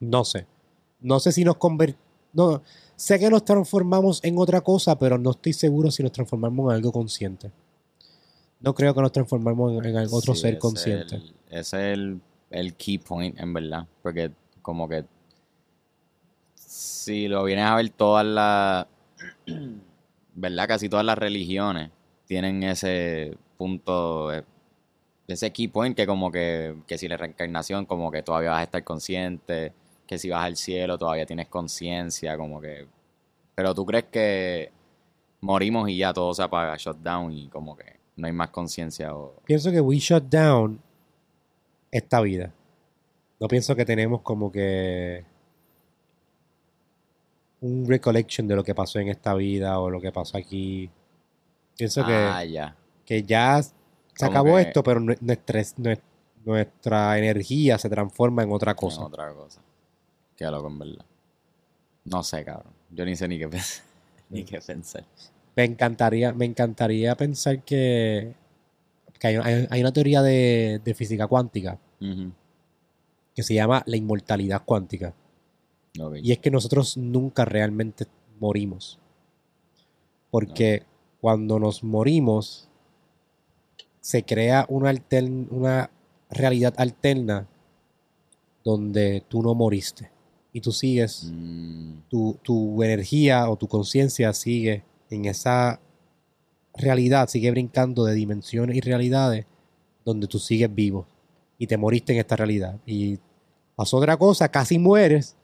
[0.00, 0.46] No sé.
[1.00, 2.02] No sé si nos convertimos.
[2.32, 2.62] No,
[2.96, 6.76] sé que nos transformamos en otra cosa, pero no estoy seguro si nos transformamos en
[6.76, 7.50] algo consciente.
[8.60, 11.16] No creo que nos transformemos en, en otro Sí, ser ese consciente.
[11.16, 11.58] es el- Ese
[11.92, 13.86] es el, el key point, en verdad.
[14.02, 15.04] Porque como que
[16.68, 18.86] si lo vienes a ver todas las,
[20.34, 20.68] ¿verdad?
[20.68, 21.90] Casi todas las religiones
[22.26, 24.44] tienen ese punto, eh,
[25.26, 28.64] ese key point que como que, que si la reencarnación como que todavía vas a
[28.64, 29.72] estar consciente,
[30.06, 32.86] que si vas al cielo todavía tienes conciencia, como que...
[33.54, 34.70] Pero tú crees que
[35.40, 39.36] morimos y ya todo se apaga, shutdown y como que no hay más conciencia o...
[39.46, 40.82] Pienso que we shut down
[41.90, 42.52] esta vida.
[43.40, 45.24] No pienso que tenemos como que
[47.60, 50.88] un recollection de lo que pasó en esta vida o lo que pasó aquí.
[51.76, 52.76] Pienso que, Ah, ya.
[53.04, 53.72] que ya se
[54.18, 56.00] Como acabó que- esto, pero nue- nuestra, nue-
[56.44, 59.04] nuestra energía se transforma en otra en cosa.
[59.04, 59.60] otra cosa.
[60.36, 61.04] Qué loco, en verdad.
[62.04, 62.72] No sé, cabrón.
[62.90, 63.84] Yo ni sé ni qué pensar.
[64.30, 65.04] ni qué pensar.
[65.56, 68.34] Me encantaría, me encantaría pensar que,
[69.18, 71.78] que hay, hay- hay una teoría de, de física cuántica
[73.34, 75.12] que se llama la inmortalidad cuántica.
[76.24, 78.06] Y es que nosotros nunca realmente
[78.40, 78.98] morimos.
[80.30, 80.82] Porque
[81.20, 82.68] cuando nos morimos,
[84.00, 85.90] se crea una, altern- una
[86.30, 87.46] realidad alterna
[88.64, 90.10] donde tú no moriste.
[90.52, 95.80] Y tú sigues, Mm, tu, tu energía o tu conciencia sigue en esa
[96.74, 99.46] realidad, sigue brincando de dimensiones y realidades
[100.04, 101.06] donde tú sigues vivo.
[101.58, 102.78] Y te moriste en esta realidad.
[102.86, 103.18] Y
[103.74, 105.36] pasó otra cosa, casi mueres,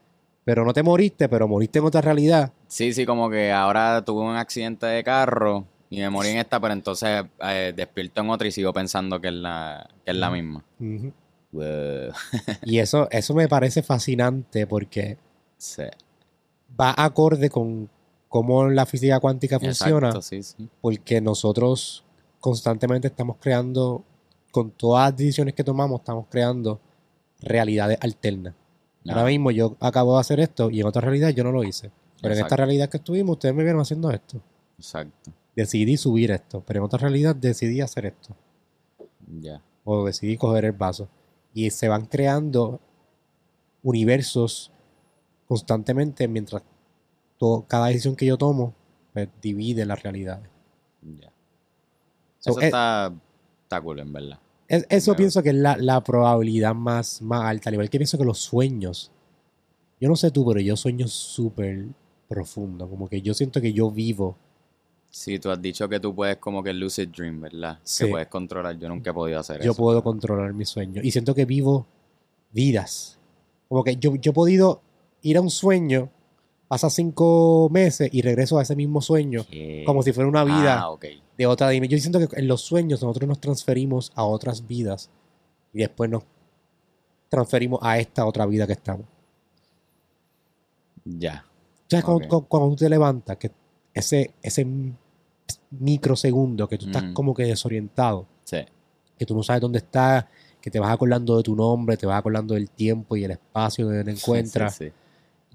[0.45, 2.53] pero no te moriste, pero moriste en otra realidad.
[2.67, 6.59] Sí, sí, como que ahora tuve un accidente de carro y me morí en esta,
[6.59, 10.29] pero entonces eh, despierto en otra y sigo pensando que es la, que es la
[10.31, 10.63] misma.
[10.79, 12.13] Wow.
[12.63, 15.17] Y eso, eso me parece fascinante porque
[15.57, 15.83] Sí.
[16.79, 17.89] va acorde con
[18.27, 20.67] cómo la física cuántica funciona, Exacto, sí, sí.
[20.81, 22.03] porque nosotros
[22.39, 24.03] constantemente estamos creando,
[24.51, 26.79] con todas las decisiones que tomamos, estamos creando
[27.41, 28.53] realidades alternas.
[29.07, 31.63] Ahora Ah, mismo yo acabo de hacer esto y en otra realidad yo no lo
[31.63, 31.91] hice.
[32.21, 34.41] Pero en esta realidad que estuvimos, ustedes me vieron haciendo esto.
[34.77, 35.31] Exacto.
[35.55, 38.35] Decidí subir esto, pero en otra realidad decidí hacer esto.
[39.41, 39.61] Ya.
[39.83, 41.07] o decidí coger el vaso.
[41.53, 42.79] Y se van creando
[43.83, 44.71] universos
[45.47, 46.63] constantemente mientras
[47.67, 48.73] cada decisión que yo tomo
[49.13, 50.49] pues, divide las realidades.
[51.01, 51.31] Ya.
[52.39, 53.13] So, Eso eh, está,
[53.63, 54.39] está cool, en verdad.
[54.67, 57.69] Es- eso pienso que es la, la probabilidad más, más alta.
[57.69, 59.11] Al igual que pienso que los sueños.
[59.99, 61.85] Yo no sé tú, pero yo sueño súper
[62.27, 62.89] profundo.
[62.89, 64.35] Como que yo siento que yo vivo.
[65.09, 67.79] Sí, tú has dicho que tú puedes como que lucid dream, ¿verdad?
[67.83, 68.03] Sí.
[68.05, 68.77] Que puedes controlar.
[68.77, 69.81] Yo nunca he podido hacer Yo eso.
[69.81, 70.13] puedo cabrón.
[70.15, 71.05] controlar mis sueños.
[71.05, 71.85] Y siento que vivo
[72.51, 73.17] vidas.
[73.69, 74.81] Como que yo, yo he podido
[75.21, 76.09] ir a un sueño,
[76.67, 79.45] pasa cinco meses y regreso a ese mismo sueño.
[79.49, 79.83] ¿Qué?
[79.85, 81.05] Como si fuera una vida Ah, ok.
[81.37, 81.99] de otra dimensión.
[81.99, 85.09] Yo siento que en los sueños nosotros nos transferimos a otras vidas
[85.73, 86.23] y después nos
[87.29, 89.05] transferimos a esta otra vida que estamos.
[91.03, 91.45] Ya.
[91.87, 93.37] ¿Sabes cuando, cuando tú te levantas?
[93.37, 93.51] Que
[93.93, 94.65] ese, ese
[95.71, 98.57] microsegundo que tú estás como que desorientado, Sí.
[99.17, 100.25] que tú no sabes dónde estás,
[100.61, 103.85] que te vas acordando de tu nombre, te vas acordando del tiempo y el espacio
[103.85, 104.75] donde te encuentras.
[104.75, 104.91] Sí, sí.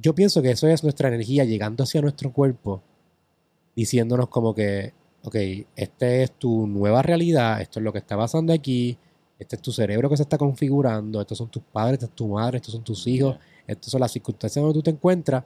[0.01, 2.83] Yo pienso que eso es nuestra energía llegando hacia nuestro cuerpo,
[3.77, 5.37] diciéndonos como que, ok,
[5.77, 8.97] esta es tu nueva realidad, esto es lo que está pasando aquí,
[9.39, 12.29] este es tu cerebro que se está configurando, estos son tus padres, esta es tu
[12.29, 13.37] madre, estos son tus hijos,
[13.67, 15.45] estas son las circunstancias donde tú te encuentras,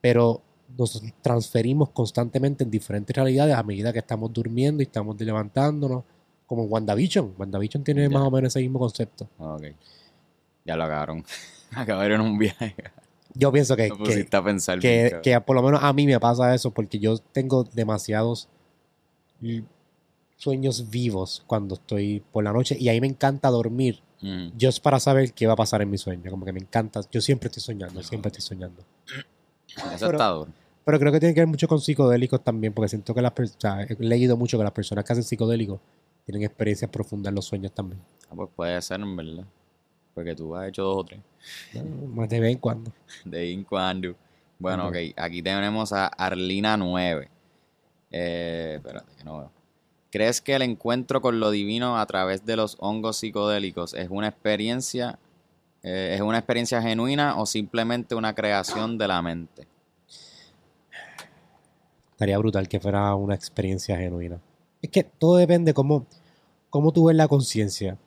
[0.00, 0.40] pero
[0.76, 6.04] nos transferimos constantemente en diferentes realidades a medida que estamos durmiendo y estamos levantándonos,
[6.46, 7.34] como WandaVision.
[7.38, 8.08] WandaVision tiene Ya.
[8.10, 9.28] más o menos ese mismo concepto.
[9.38, 9.64] Ok.
[10.64, 11.24] Ya lo acabaron.
[11.72, 12.74] Acabaron un viaje.
[13.38, 15.22] Yo pienso que, Me que, pensar que, bien, cabrón.
[15.22, 18.48] que por lo menos a mí me pasa eso porque yo tengo demasiados
[20.36, 24.52] sueños vivos cuando estoy por la noche y ahí me encanta dormir Ujú.
[24.60, 26.30] just para saber qué va a pasar en mi sueño.
[26.30, 28.82] Como que me encanta, yo siempre estoy soñando, siempre estoy soñando.
[29.68, 30.50] Eso Pero- está duro.
[30.84, 33.90] Pero creo que tiene que ver mucho con psicodélicos también porque siento que las personas,
[33.90, 35.80] he leído mucho que las personas que hacen psicodélicos
[36.24, 38.00] tienen experiencias profundas en los sueños también.
[38.30, 39.44] Ah, pues puede ser, en verdad.
[40.16, 41.20] Porque tú has hecho dos o tres.
[41.74, 42.06] ¿no?
[42.08, 42.90] Más de vez en cuando.
[43.22, 44.14] De vez en cuando.
[44.58, 44.96] Bueno, ok.
[45.14, 47.28] Aquí tenemos a Arlina 9.
[48.12, 49.50] Eh, espérate, que no veo.
[50.10, 54.28] ¿Crees que el encuentro con lo divino a través de los hongos psicodélicos es una
[54.28, 55.18] experiencia,
[55.82, 59.68] eh, es una experiencia genuina o simplemente una creación de la mente?
[62.12, 64.40] Estaría brutal que fuera una experiencia genuina.
[64.80, 66.06] Es que todo depende cómo,
[66.70, 67.98] cómo tú ves la conciencia.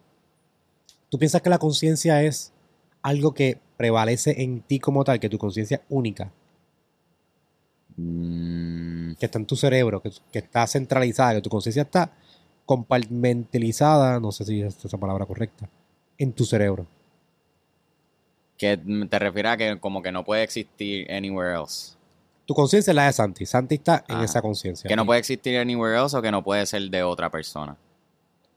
[1.09, 2.53] ¿Tú piensas que la conciencia es
[3.01, 6.31] algo que prevalece en ti como tal, que tu conciencia es única?
[7.97, 12.11] Mm, que está en tu cerebro, que, que está centralizada, que tu conciencia está
[12.65, 15.67] compartimentalizada, no sé si es esa palabra correcta,
[16.17, 16.85] en tu cerebro.
[18.59, 21.95] que te refieres a que como que no puede existir anywhere else.
[22.45, 23.45] Tu conciencia es la de Santi.
[23.45, 24.87] Santi está en esa conciencia.
[24.87, 27.77] Que no puede existir anywhere else o que no puede ser de otra persona.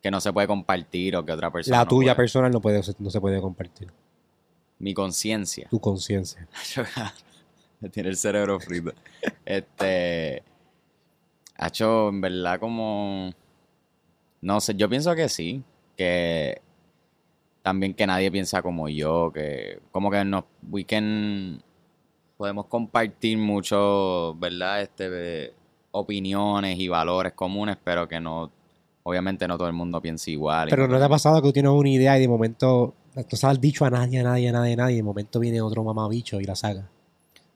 [0.03, 1.79] Que no se puede compartir o que otra persona.
[1.79, 2.25] La no tuya puede.
[2.25, 3.88] personal no, puede, no se puede compartir.
[4.79, 5.69] Mi conciencia.
[5.71, 6.49] Tu conciencia.
[7.83, 8.93] Me tiene el cerebro frito.
[9.45, 10.43] Este.
[11.57, 13.31] Hacho, en verdad, como.
[14.41, 15.62] No sé, yo pienso que sí.
[15.97, 16.61] Que.
[17.62, 19.33] También que nadie piensa como yo.
[19.33, 19.81] Que.
[19.91, 20.45] Como que nos.
[20.69, 21.62] We can.
[22.37, 24.83] Podemos compartir mucho, ¿verdad?
[24.83, 25.53] Este.
[25.91, 28.51] Opiniones y valores comunes, pero que no.
[29.05, 30.69] Obviamente no todo el mundo piensa igual.
[30.71, 32.95] Pero no ¿no te ha pasado que tú tienes una idea y de momento
[33.29, 35.61] tú sabes dicho a nadie, a nadie, a nadie, a nadie, y de momento viene
[35.61, 36.88] otro mamabicho y la saca?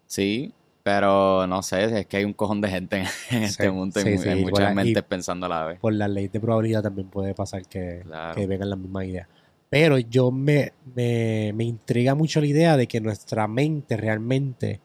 [0.07, 2.97] Sí, pero no sé, es que hay un cojón de gente
[3.31, 5.81] en, este Sí, mundo y sí, mu- sí, hay muchas mentes pensando a la vez.
[5.81, 8.35] Por la ley de probabilidad también puede pasar que, Claro.
[8.35, 9.29] que vengan las mismas ideas.
[9.69, 14.81] Pero yo me, me, me intriga mucho la idea de que nuestra mente realmente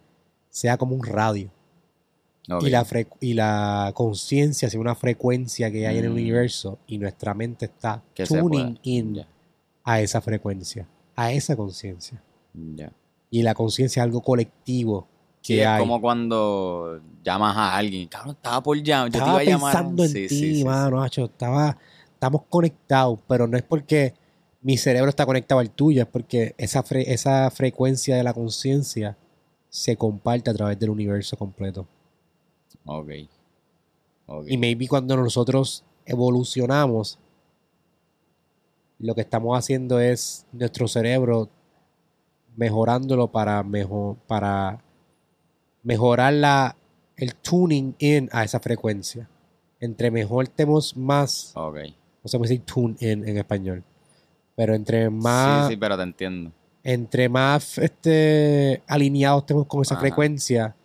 [0.50, 1.50] sea como un radio.
[2.62, 2.86] Y la,
[3.19, 6.13] y la conciencia sea una frecuencia que hay en el Mm.
[6.13, 9.23] universo y nuestra mente está Que tuning in
[9.84, 12.21] a esa frecuencia, a esa conciencia.
[13.30, 15.08] Y la conciencia es algo colectivo
[15.41, 15.80] Sí, que es hay.
[15.80, 18.08] como cuando llamas a alguien.
[18.08, 19.12] Cabrón, estaba por llamar.
[19.12, 19.73] Yo estaba te iba a llamar.
[19.73, 21.77] pensando en Sí, ti, sí, mano, macho, estaba,
[22.13, 24.13] estamos conectados, pero no es porque
[24.62, 29.17] mi cerebro está conectado al tuyo, es porque esa, fre- esa frecuencia de la conciencia
[29.69, 31.88] se comparte a través del universo completo.
[32.86, 33.10] Ok.
[34.27, 34.45] Ok.
[34.47, 37.19] Y maybe cuando nosotros evolucionamos,
[38.99, 41.49] lo que estamos haciendo es nuestro cerebro
[42.55, 44.84] mejorándolo para, mejor, para
[45.84, 46.75] mejorar la,
[47.17, 49.27] el tuning in a esa frecuencia.
[49.79, 51.77] Entre mejor estemos más, Ok.
[52.23, 53.84] no sé cómo decir tune in en español,
[54.55, 56.51] pero entre más, Sí, sí, pero te entiendo.
[56.84, 60.01] entre más este, alineados estemos con esa Ajá.
[60.01, 60.75] frecuencia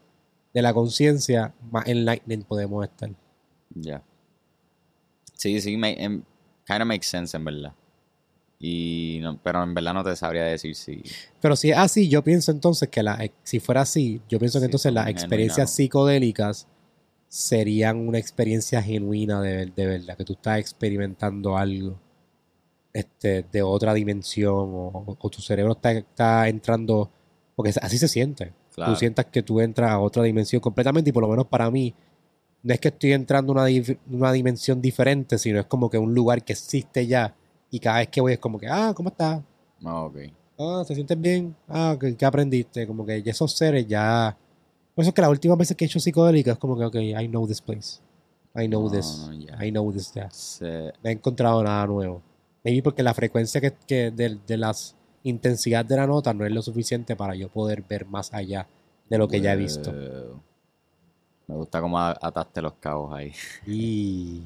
[0.57, 3.11] de la conciencia, más enlightened podemos estar.
[3.75, 4.03] Ya.
[5.35, 6.23] Sí, sí, me, em,
[6.67, 7.75] kind of makes sense en verdad.
[8.59, 11.03] Y no- pero en verdad no te sabría decir si.
[11.43, 14.63] Pero si es así, yo pienso entonces que la, si fuera así, yo pienso que
[14.63, 16.67] Sí, entonces las experiencias psicodélicas
[17.29, 22.01] serían una experiencia genuina de, ver- de verdad, que tú estás experimentando algo
[22.95, 27.11] este, de otra dimensión o, o tu cerebro está, está entrando,
[27.55, 28.55] porque así se siente.
[28.77, 28.93] Claro.
[28.93, 31.93] Tú sientas que tú entras a otra dimensión completamente y por lo menos para mí,
[32.63, 35.97] no es que estoy entrando a una, dif- una dimensión diferente, sino es como que
[35.99, 37.35] un lugar que existe ya
[37.71, 39.41] y cada vez que voy es como que, ah, ¿cómo estás?
[39.85, 40.17] Ah, ok.
[40.59, 41.55] Ah, ¿te sientes bien?
[41.69, 42.87] Ah, ¿qué, qué aprendiste?
[42.87, 44.37] Como que esos seres ya...
[44.95, 46.95] Por eso es que las últimas veces que he hecho psicodélica es como que, ok,
[46.97, 48.01] I know this place.
[48.55, 49.27] I know No, this.
[49.29, 49.65] no, ya.
[49.65, 50.13] I know this.
[50.15, 50.31] ya.
[50.31, 52.23] Se- No he encontrado nada nuevo.
[52.65, 54.97] Maybe porque la frecuencia que, que de, de las
[55.29, 58.67] intensidad de la nota no es lo suficiente para yo poder ver más allá
[59.09, 59.93] de lo que ya he visto.
[59.93, 60.41] Wow.
[61.49, 63.33] Me gusta cómo ataste los cabos ahí.
[63.67, 64.43] Y...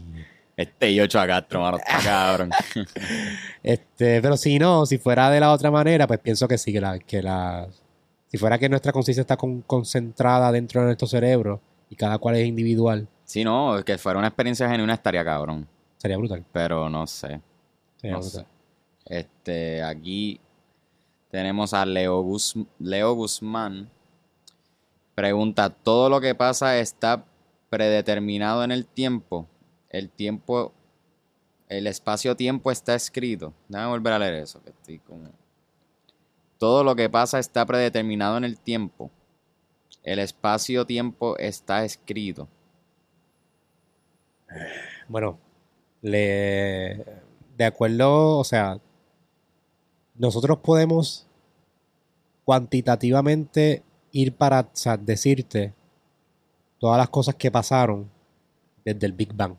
[0.57, 2.51] Este y 8 a Castro, mano, está cabrón.
[3.63, 6.81] Este, pero si no, si fuera de la otra manera, pues pienso que sí, que
[6.81, 7.67] la, que la
[8.27, 12.37] si fuera que nuestra conciencia está con- concentrada dentro de nuestro cerebro y cada cual
[12.37, 15.67] es individual, Si no, que fuera una experiencia genuina estaría cabrón.
[15.97, 16.45] sería brutal.
[16.53, 17.41] Pero no sé.
[17.97, 18.47] Sería No brutal.
[19.07, 19.19] sé.
[19.19, 20.39] Este, aquí
[21.31, 23.91] tenemos a Leo, Guz- Leo Guzmán.
[25.15, 27.25] Pregunta, ¿todo lo que pasa está
[27.69, 29.47] predeterminado en el tiempo?
[29.89, 30.73] El tiempo,
[31.69, 33.53] el espacio-tiempo está escrito.
[33.69, 34.61] Déjame volver a leer eso.
[36.59, 39.11] Todo lo que pasa está predeterminado en el tiempo.
[40.03, 42.49] El espacio-tiempo está escrito.
[45.09, 45.39] Bueno,
[46.03, 47.05] le,
[47.57, 48.79] de acuerdo, o sea,
[50.21, 51.27] nosotros podemos
[52.45, 55.73] cuantitativamente ir para, o sea, decirte
[56.79, 58.09] todas las cosas que pasaron
[58.85, 59.55] desde el Big Bang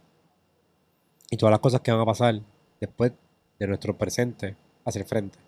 [1.30, 2.42] y todas las cosas que van a pasar
[2.80, 3.12] después
[3.60, 4.56] de nuestro presente
[4.86, 5.40] hacia el frente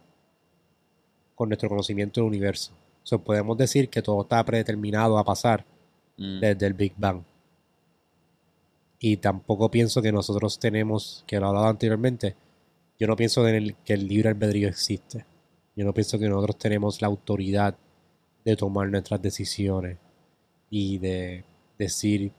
[1.36, 2.72] con nuestro conocimiento del universo.
[3.04, 5.66] O sea, podemos decir que todo está predeterminado a pasar
[6.18, 7.24] Mm, desde el Big Bang.
[9.00, 12.36] Y tampoco pienso que nosotros tenemos, que lo he hablado anteriormente,
[13.00, 15.26] yo no pienso en el- que el libre albedrío existe.
[15.76, 17.76] Yo no pienso que nosotros tenemos la autoridad
[18.46, 19.98] de tomar nuestras decisiones
[20.70, 21.44] y de
[21.78, 22.32] decir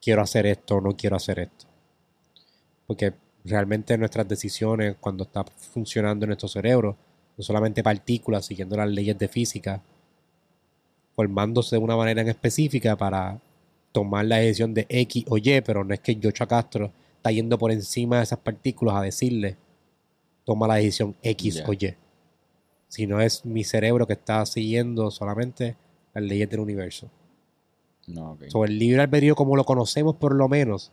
[0.00, 1.66] quiero hacer esto o no quiero hacer esto.
[2.86, 3.12] Porque
[3.44, 6.96] realmente nuestras decisiones, cuando está funcionando en nuestro cerebro,
[7.36, 9.82] no solamente partículas siguiendo las leyes de física,
[11.14, 13.40] formándose de una manera en específica para
[13.92, 17.58] tomar la decisión de X o Y, pero no es que Yocho Castro está yendo
[17.58, 19.56] por encima de esas partículas a decirle
[20.44, 21.94] toma la decisión X o Y.
[22.88, 25.76] Sino es mi cerebro que está siguiendo solamente
[26.14, 27.10] las leyes del universo.
[28.06, 28.38] No.
[28.48, 30.90] Sobre el libre albedrío como lo conocemos por lo menos,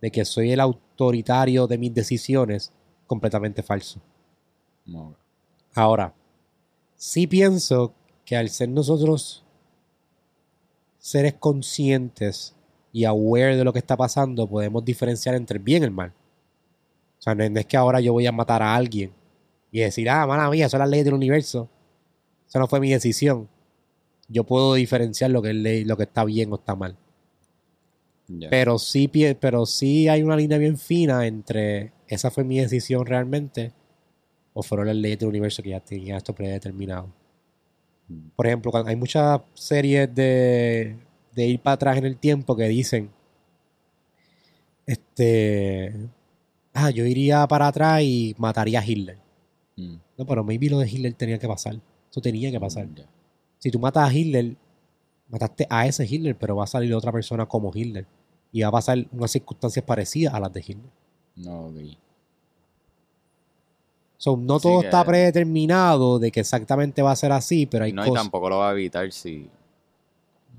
[0.00, 2.72] de que soy el autoritario de mis decisiones,
[3.06, 4.00] completamente falso.
[4.86, 5.16] No.
[5.74, 6.14] Ahora,
[6.96, 7.92] sí pienso
[8.24, 9.44] que al ser nosotros
[10.98, 12.54] seres conscientes
[12.92, 16.12] y aware de lo que está pasando, podemos diferenciar entre el bien y el mal.
[17.18, 19.12] O sea, no es que ahora yo voy a matar a alguien
[19.70, 21.68] y decir, ah, mala mía, son las leyes del universo.
[22.46, 23.48] Eso no fue mi decisión.
[24.28, 26.96] Yo puedo diferenciar lo que, es ley, lo que está bien o está mal.
[28.50, 33.72] Pero sí, pero sí hay una línea bien fina entre esa fue mi decisión realmente
[34.54, 37.08] o fueron las leyes del universo que ya tenían esto predeterminado.
[38.08, 38.28] Mm.
[38.36, 40.96] Por ejemplo, hay muchas series de,
[41.34, 43.10] de ir para atrás en el tiempo que dicen,
[44.86, 45.94] este,
[46.74, 49.18] ah, yo iría para atrás y mataría a Hitler.
[49.76, 49.96] Mm.
[50.18, 51.80] No, pero maybe lo de Hitler tenía que pasar.
[52.10, 52.88] Eso tenía que pasar.
[53.58, 54.56] Si tú matas a Hitler,
[55.28, 58.06] mataste a ese Hitler, pero va a salir otra persona como Hitler.
[58.52, 60.90] Y va a pasar unas circunstancias parecidas a las de Hitler.
[61.36, 61.76] No, ok.
[64.18, 68.04] So, no todo está predeterminado de que exactamente va a ser así, pero hay No,
[68.04, 68.22] y cosas.
[68.22, 69.50] tampoco lo va a evitar si,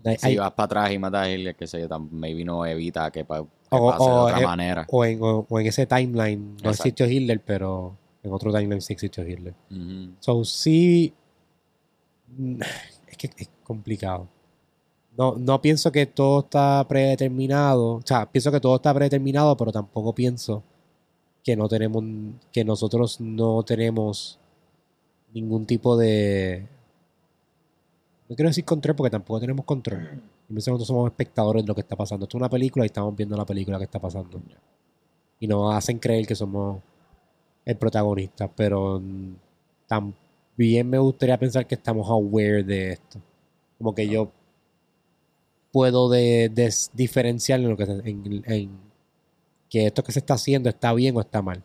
[0.06, 2.66] hay- si hay- vas para atrás y matas a Hitler, que sé yo, maybe no
[2.66, 4.86] evita que, pa- que O- pase de otra manera.
[4.89, 6.70] o, en, o- o en ese timeline no Exacto.
[6.70, 9.54] existió Hitler, pero en otro timeline sí existió Hitler.
[9.72, 10.12] Ujú.
[10.20, 11.14] So, sí.
[12.38, 12.62] mm,
[13.08, 14.28] Es que es complicado.
[15.16, 17.93] No, no pienso que todo está predeterminado.
[17.97, 20.64] O sea, pienso que todo está predeterminado, pero tampoco pienso
[21.43, 22.04] que no tenemos.
[22.51, 24.39] que nosotros no tenemos
[25.34, 26.68] ningún tipo de.
[28.34, 30.23] No quiero decir control porque tampoco tenemos control.
[30.47, 32.25] Que nosotros somos espectadores de lo que está pasando.
[32.25, 34.41] Esto es una película y estamos viendo la película que está pasando.
[35.39, 36.81] Y nos hacen creer que somos
[37.63, 38.99] el protagonista, pero
[39.86, 43.21] también me gustaría pensar que estamos aware de esto.
[43.77, 44.31] Como que yo
[45.71, 46.51] puedo de,
[46.91, 48.71] diferenciar en lo que en,
[49.69, 51.61] que esto que se está haciendo está bien o está mal.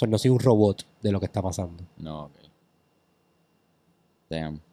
[0.00, 1.84] O no soy un robot de lo que está pasando.
[1.96, 2.32] No, ok.
[4.30, 4.67] Damn.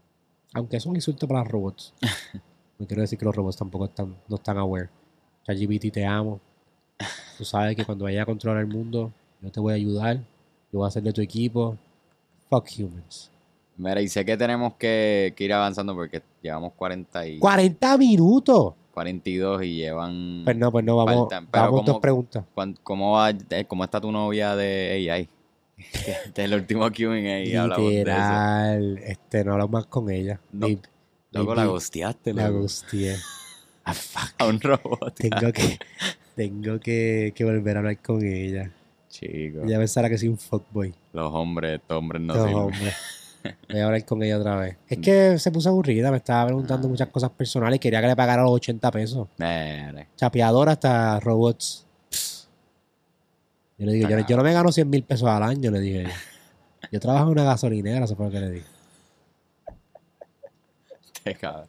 [0.55, 1.93] Aunque es un insulto para los robots.
[2.77, 4.89] No quiero decir que los robots tampoco están, no están aware.
[5.45, 6.41] ChatGPT te amo.
[7.37, 10.17] Tú sabes que cuando vaya a controlar el mundo, yo te voy a ayudar.
[10.73, 11.77] Yo voy a ser de tu equipo.
[12.49, 13.31] Fuck humans.
[13.77, 18.73] Mira, y sé que tenemos que, que ir avanzando porque llevamos 40 y 40 minutos.
[18.93, 20.41] 42 y llevan...
[20.43, 22.43] Pues no, pues no, vamos, Faltan, vamos dos ¿cómo- preguntas.
[22.53, 25.29] ¿Cuán- ¿Cómo, va, eh, ¿Cómo está tu novia de AI?
[26.25, 27.99] Este es el último Q&A y hablamos de eso.
[27.99, 28.97] Literal.
[28.99, 30.39] Este, no hablo más con ella.
[30.51, 30.79] No, Ni-
[31.31, 32.61] Luego ni- la gosteaste, La loco.
[32.61, 33.15] gustié.
[33.87, 34.33] Ah, fuck.
[34.39, 35.13] A un robot.
[35.19, 35.77] Tengo que,
[36.35, 38.71] tengo que, que volver a hablar con ella.
[39.09, 40.91] Chico, Ella pensará que soy un fuckboy.
[41.13, 42.55] los hombres, estos hombres no No, sirven.
[42.55, 42.93] hombre.
[43.69, 44.77] Voy a hablar con ella otra vez.
[44.89, 46.89] Es que se puso aburrida, me estaba preguntando Ah.
[46.89, 49.27] muchas cosas personales y quería que le pagara los 80 pesos.
[50.15, 51.84] Chapeador hasta robots.
[53.77, 56.07] Yo le digo, yo, yo no me gano 100 mil pesos al año, le dije
[56.91, 56.99] yo.
[56.99, 58.65] Trabajo en una gasolinera, eso fue lo que le dije.
[61.15, 61.67] este cabrón.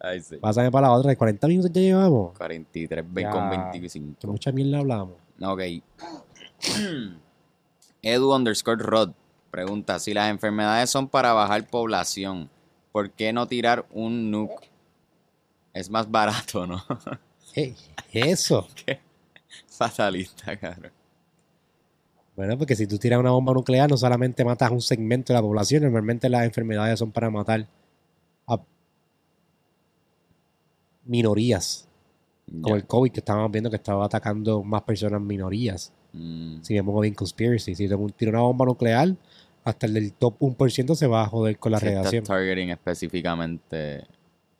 [0.00, 0.36] Ay, sí.
[0.38, 2.36] Pásame para la otra, 40 minutos ya llevamos.
[2.36, 3.30] 43 ve- Ya.
[3.30, 4.26] con Que 25.
[4.26, 5.14] mucha mierda hablamos.
[5.40, 5.60] Ok.
[8.02, 9.10] Edu underscore Rod
[9.52, 12.50] pregunta: Si las enfermedades son para bajar población,
[12.90, 14.68] ¿por qué no tirar un nuke?
[15.72, 16.82] Es más barato, ¿no?
[17.54, 17.76] Ey,
[18.12, 18.66] eso.
[19.88, 20.92] Fatalista, cabrón.
[22.36, 25.38] Bueno, porque si tú tiras una bomba nuclear, no solamente matas a un segmento de
[25.38, 27.66] la población, normalmente las enfermedades son para matar
[28.46, 28.58] a
[31.04, 31.88] minorías.
[32.60, 35.92] Como el COVID, que estábamos viendo que estaba atacando más personas minorías.
[36.12, 39.14] Mm, Si vemos bien conspiracy, si tira una bomba nuclear,
[39.64, 42.24] hasta el del top 1% se va a joder con la estás radiación.
[42.24, 44.04] targeting específicamente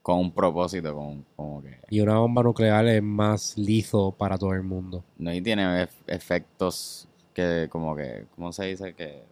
[0.03, 1.79] con un propósito, con, como que.
[1.91, 5.05] Y una bomba nuclear es más lizo para todo el mundo.
[5.19, 8.95] No, y tiene ef- efectos que, como que, ¿cómo se dice?
[8.95, 9.23] Que.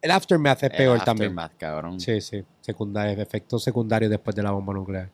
[0.00, 1.30] El aftermath es el peor también.
[1.38, 2.00] aftermath, cabrón.
[2.00, 2.44] Sí, sí.
[2.60, 5.10] Secundarios, efectos secundarios después de la bomba nuclear.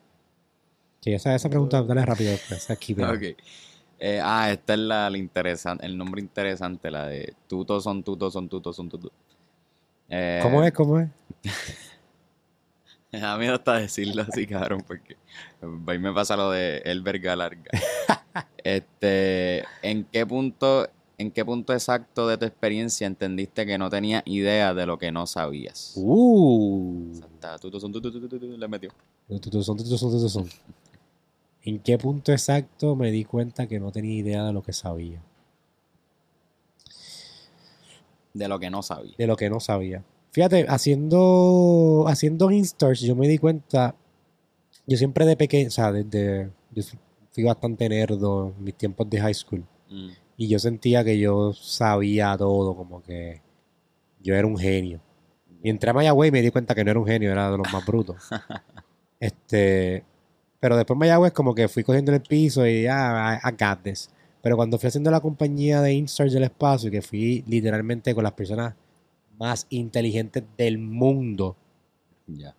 [1.01, 2.69] Sí, esa, esa pregunta, dale rápido después.
[2.69, 3.23] Aquí, pero- Ok.
[4.01, 8.31] Eh, ah, esta es la, la interesante, el nombre interesante, la de tutos son tutos
[8.31, 9.11] son tutos son tutos.
[10.07, 10.71] Eh, ¿Cómo es?
[10.71, 11.09] ¿Cómo es?
[13.11, 15.17] Me da miedo hasta decirlo así, cabrón, porque
[15.87, 17.71] ahí me pasa lo de el verga larga.
[18.63, 20.87] este, ¿en qué punto
[21.19, 25.11] ¿En qué punto exacto de tu experiencia entendiste que no tenías idea de lo que
[25.11, 25.91] no sabías?
[25.97, 27.11] Uh.
[28.57, 28.89] Le metió.
[31.61, 35.21] ¿En qué punto exacto me di cuenta que no tenía idea de lo que sabía?
[38.33, 39.15] De lo que no sabía.
[39.17, 40.05] De lo que no sabía.
[40.31, 43.95] Fíjate, haciendo, haciendo Instars, yo me di cuenta,
[44.85, 46.83] yo siempre de pequeño, o sea, desde, yo
[47.31, 49.65] fui bastante nerdo en mis tiempos de high school.
[49.89, 53.41] Mm, Y yo sentía que yo sabía todo, como que
[54.21, 55.01] yo era un genio.
[55.63, 57.57] Y entré a Mayagüez y me di cuenta que no era un genio, era de
[57.57, 58.17] los más brutos.
[59.19, 60.05] este,
[60.59, 64.09] pero después Mayagüez como que fui cogiendo el piso y ah, I, I got this.
[64.41, 68.33] Pero cuando fui haciendo la compañía de Instars del espacio, que fui literalmente con las
[68.33, 68.73] personas
[69.39, 71.55] más inteligentes del mundo,
[72.27, 72.55] Ya.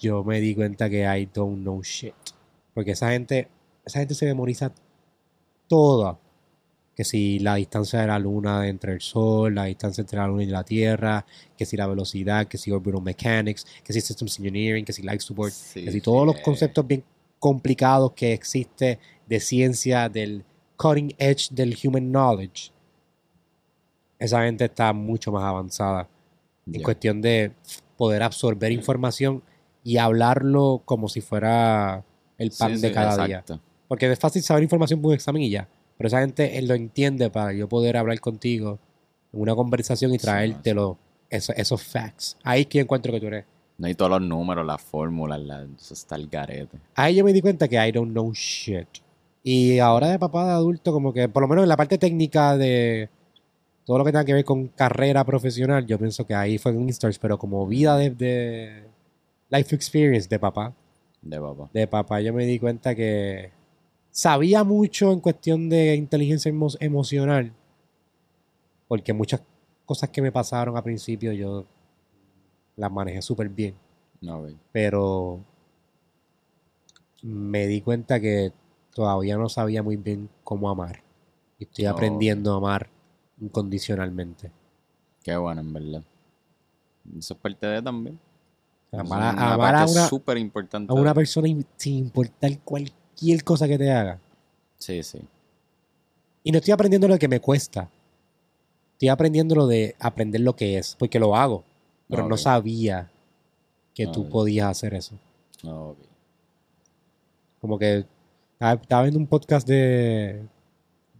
[0.00, 2.14] yo me di cuenta que I don't know shit.
[2.74, 3.48] Porque esa gente,
[3.84, 4.72] esa gente se memoriza
[5.68, 6.18] toda.
[6.94, 10.42] Que si la distancia de la luna entre el sol, la distancia entre la luna
[10.44, 11.26] y la tierra,
[11.56, 15.20] que si la velocidad, que si orbital mechanics, que si systems engineering, que si life
[15.20, 17.04] support, Sí, que si todos los conceptos bien
[17.38, 20.42] complicados que existe de ciencia, del
[20.76, 22.70] cutting edge del human knowledge.
[24.18, 26.08] Esa gente está mucho más avanzada
[26.72, 27.52] en cuestión de
[27.96, 29.42] poder absorber información
[29.84, 32.02] y hablarlo como si fuera
[32.38, 33.38] el pan Sí, de sí, cada día.
[33.38, 33.60] exacto.
[33.88, 35.68] Porque es fácil saber información por un examen y ya.
[35.96, 38.78] Pero esa gente lo entiende para yo poder hablar contigo
[39.32, 40.98] en una conversación y Sí, traértelo,
[41.30, 42.36] eso- esos facts.
[42.42, 43.44] Ahí es que encuentro que tú eres.
[43.78, 46.78] No hay todos los números, las fórmulas, la, eso está el garete.
[46.94, 48.88] Ahí yo me di cuenta que I don't know shit.
[49.42, 52.56] Y ahora de papá de adulto, como que por lo menos en la parte técnica
[52.56, 53.08] de
[53.86, 56.82] todo lo que tenga que ver con carrera profesional, yo pienso que ahí fue en
[56.82, 58.84] Instars, pero como vida de, de
[59.48, 60.74] life experience de papá,
[61.22, 61.70] De papá.
[61.72, 63.52] de papá yo me di cuenta que
[64.10, 67.52] sabía mucho en cuestión de inteligencia emo- emocional,
[68.88, 69.40] porque muchas
[69.84, 71.64] cosas que me pasaron al principio yo
[72.76, 73.74] las manejé súper bien.
[74.20, 75.40] No, pero
[77.22, 78.52] me di cuenta que
[78.94, 81.02] todavía no sabía muy bien cómo amar.
[81.58, 82.88] Y estoy aprendiendo a amar
[83.40, 84.50] incondicionalmente.
[85.22, 86.02] Qué bueno, en verdad.
[87.18, 88.18] Eso es parte de también.
[88.92, 90.92] Amar, a, una amar a parte una, súper importante.
[90.92, 94.18] a una persona in- sin importar cualquier cosa que te haga.
[94.78, 95.20] Sí, sí.
[96.44, 97.90] Y no estoy aprendiendo lo que me cuesta.
[98.92, 101.64] Estoy aprendiendo lo de aprender lo que es, porque lo hago.
[102.08, 103.10] Pero no sabía
[103.94, 105.16] que tú podías hacer eso.
[107.60, 108.06] Como que
[108.52, 110.46] estaba, estaba viendo un podcast de,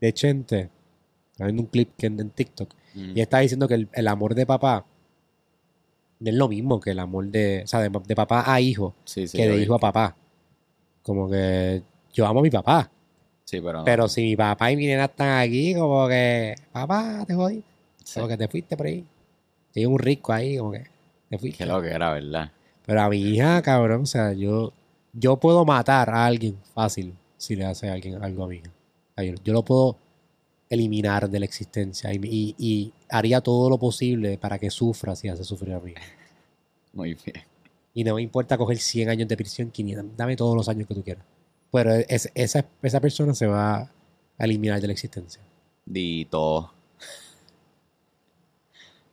[0.00, 0.70] de Chente.
[1.36, 2.72] Estaba viendo un clip que en, en TikTok.
[2.94, 4.86] Mm, Y está diciendo que el, el amor de papá
[6.18, 8.94] no es lo mismo que el amor de, o sea, de, de papá a hijo,
[9.04, 9.36] Sí, sí.
[9.36, 10.16] que de hijo a papá.
[11.02, 11.82] Como que
[12.14, 12.90] yo amo a mi papá,
[13.44, 13.84] Sí, pero.
[13.84, 17.62] pero si mi papá y mi nena están aquí, como que, papá, te jodí,
[18.02, 18.14] sí.
[18.14, 19.04] como que te fuiste por ahí.
[19.72, 20.84] Tiene un rico ahí, como que
[21.28, 21.58] te fuiste.
[21.58, 22.50] Qué lo que era, ¿verdad?
[22.86, 24.72] Pero a mi hija, cabrón, o sea, yo,
[25.12, 28.70] yo puedo matar a alguien fácil si le hace a alguien algo a mi hija.
[28.70, 29.96] O sea, yo, yo lo puedo
[30.68, 35.28] eliminar de la existencia y, y- y haría todo lo posible para que sufra si
[35.28, 36.00] hace sufrir a hija.
[36.92, 37.44] Muy bien.
[37.94, 40.94] Y no me importa coger 100 años de prisión, 500, dame todos los años que
[40.94, 41.24] tú quieras.
[41.72, 43.76] Pero es- esa, esa persona se va
[44.38, 45.40] a eliminar de la existencia.
[45.84, 46.72] Dito.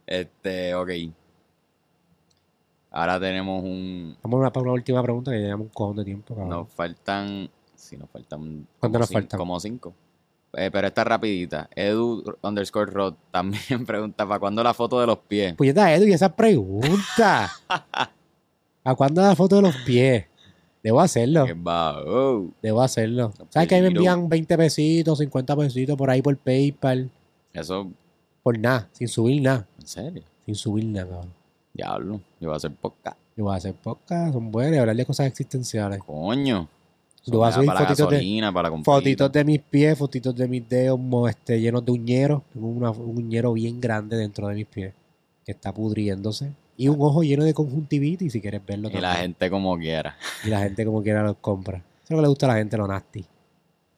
[0.06, 0.90] Este, ok.
[2.92, 4.16] Ahora tenemos un.
[4.22, 6.36] Vamos a una, última pregunta que ya llevamos un cojón de tiempo.
[6.36, 6.50] cabrón.
[6.50, 7.50] Nos faltan.
[7.76, 8.68] Sí, nos faltan.
[8.80, 9.38] ¿Cuánto nos faltan?
[9.38, 9.94] Como cinco.
[10.56, 11.70] Eh, pero esta rapidita.
[11.76, 15.56] Edu underscore Rod también pregunta: ¿para cuándo la foto de los pies?
[15.58, 17.52] Pues ya Edu, y esa pregunta.
[18.86, 20.26] ¿A cuándo la foto de los pies?
[20.84, 21.46] Debo hacerlo.
[22.62, 23.32] Debo hacerlo.
[23.50, 27.10] ¿Sabes que ahí me envían 20 pesitos, 50 pesitos por ahí por PayPal?
[27.54, 27.90] Eso,
[28.42, 29.66] Por nada, sin subir nada.
[29.80, 30.24] en serio.
[30.46, 31.34] Sin subir nada, cabrón.
[31.74, 32.22] Diablo.
[32.42, 33.18] Yo voy a hacer podcast.
[33.38, 36.00] Yo voy a hacer podcast, son buenas, y hablar de cosas existenciales.
[36.04, 36.68] Coño.
[37.26, 38.70] Yo voy a subir para fotitos de- para.
[38.84, 41.00] Fotitos mis pies, fotitos de mis dedos
[41.30, 42.42] este, llenos de uñeros.
[42.52, 44.94] Tengo una- un uñero bien grande dentro de mis pies
[45.46, 46.52] que está pudriéndose.
[46.76, 48.90] Y un ojo lleno de conjuntivitis, si quieres verlo.
[48.92, 50.18] Y la gente como quiera.
[50.44, 51.78] Y la gente como quiera los compra.
[51.78, 53.26] Eso es lo que le gusta a la gente, lo nasty.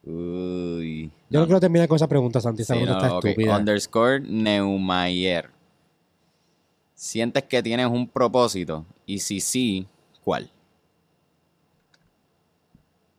[0.04, 1.10] Uy.
[1.28, 2.62] Yo no, quiero terminar con esa pregunta, Santi.
[2.62, 3.24] Esa Sí, pregunta no, está ok.
[3.24, 3.56] estúpida.
[3.58, 5.50] Underscore Neumayer.
[6.94, 8.84] ¿Sientes que tienes un propósito?
[9.04, 9.86] Y si sí,
[10.24, 10.48] ¿cuál?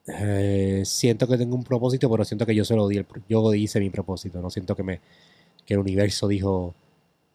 [0.07, 2.97] Eh, siento que tengo un propósito, pero siento que yo se lo di.
[2.97, 4.41] el yo hice mi propósito.
[4.41, 5.01] No siento que me
[5.65, 6.73] que el universo dijo,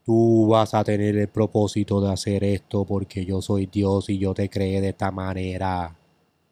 [0.04, 4.32] tú vas a tener el propósito de hacer esto porque yo soy Dios y yo
[4.34, 5.94] te creé de esta manera.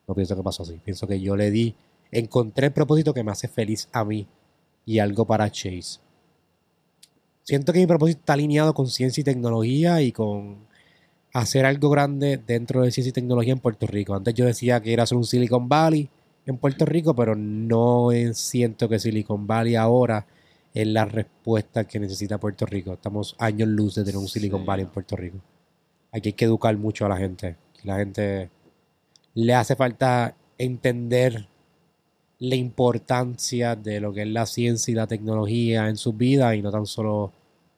[0.06, 0.78] No pienso que pasó así.
[0.84, 1.74] Pienso que yo le di,
[2.10, 4.26] encontré el propósito que me hace feliz a mí
[4.84, 6.00] y algo para Chase.
[7.42, 10.69] siento que mi propósito está alineado con ciencia y tecnología y con
[11.32, 14.14] hacer algo grande dentro de ciencia y tecnología en Puerto Rico.
[14.14, 16.08] Antes yo decía que era hacer un Silicon Valley
[16.46, 20.26] en Puerto Rico, pero no siento que Silicon Valley ahora
[20.72, 22.94] es la respuesta que necesita Puerto Rico.
[22.94, 24.90] Estamos años luz de tener un Silicon Sí, Valley en.
[24.90, 25.38] Puerto Rico.
[26.12, 27.56] Aquí hay que educar mucho a la gente.
[27.84, 28.50] La gente
[29.34, 31.48] le hace falta entender
[32.38, 36.62] la importancia de lo que es la ciencia y la tecnología en sus vidas y
[36.62, 37.32] no tan solo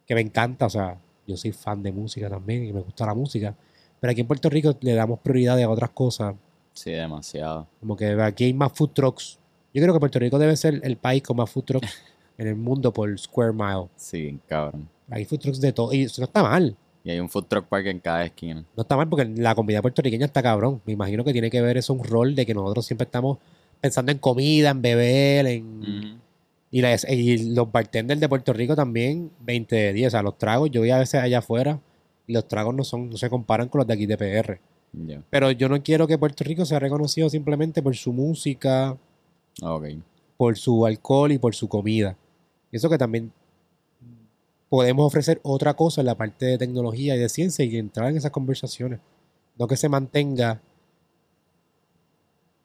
[0.07, 3.15] que me encanta, o sea, yo soy fan de música también y me gusta la
[3.15, 3.55] música,
[4.01, 6.35] pero aquí en Puerto Rico le damos prioridad a otras cosas,
[6.75, 7.67] Sí, demasiado.
[7.81, 9.39] como que aquí hay más food trucks.
[9.75, 11.89] Yo creo que Puerto Rico debe ser el país con más food trucks
[12.39, 13.89] en el mundo por square mile.
[13.97, 14.89] Sí, cabrón.
[15.11, 16.77] Hay food trucks de todo y eso no está mal.
[17.05, 18.65] Y hay un food truck park en cada esquina.
[18.77, 20.81] No está mal porque la comida puertorriqueña está cabrón.
[20.87, 23.39] Me imagino que tiene que ver eso un rol de que nosotros siempre estamos
[23.81, 26.21] pensando en comida, en beber, en...
[26.73, 30.07] Y, y los bartenders de Puerto Rico también, 20 de 10.
[30.09, 31.79] O sea, los tragos, yo voy a veces allá afuera
[32.27, 34.59] y los tragos no son, no se comparan con los de aquí de PR.
[35.31, 38.97] Pero yo no quiero que Puerto Rico sea reconocido simplemente por su música,
[39.63, 39.85] Ok.
[40.37, 42.17] por su alcohol y por su comida.
[42.71, 43.33] Eso que también
[44.69, 48.17] podemos ofrecer otra cosa en la parte de tecnología y de ciencia y entrar en
[48.17, 48.99] esas conversaciones.
[49.59, 50.61] No que se mantenga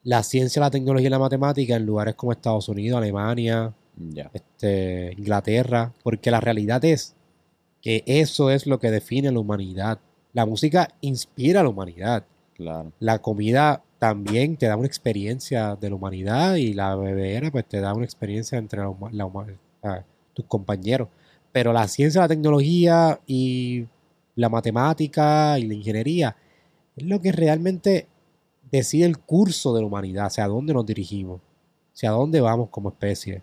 [0.04, 3.74] la ciencia, la tecnología y la matemática en lugares como Estados Unidos, Alemania,
[4.34, 7.16] Este, Inglaterra, porque la realidad es
[7.82, 10.00] que eso es lo que define a la humanidad.
[10.34, 12.26] La música inspira a la humanidad.
[12.54, 12.92] Claro.
[13.00, 17.80] La comida también te da una experiencia de la humanidad y la bebera pues te
[17.80, 21.10] da una experiencia entre la tus compañeros.
[21.52, 23.88] Pero la ciencia, la tecnología y
[24.36, 26.36] la matemática y la ingeniería
[26.96, 28.08] es lo que realmente
[28.72, 31.42] decide el curso de la humanidad, hacia dónde nos dirigimos,
[31.94, 33.42] hacia dónde vamos como especie.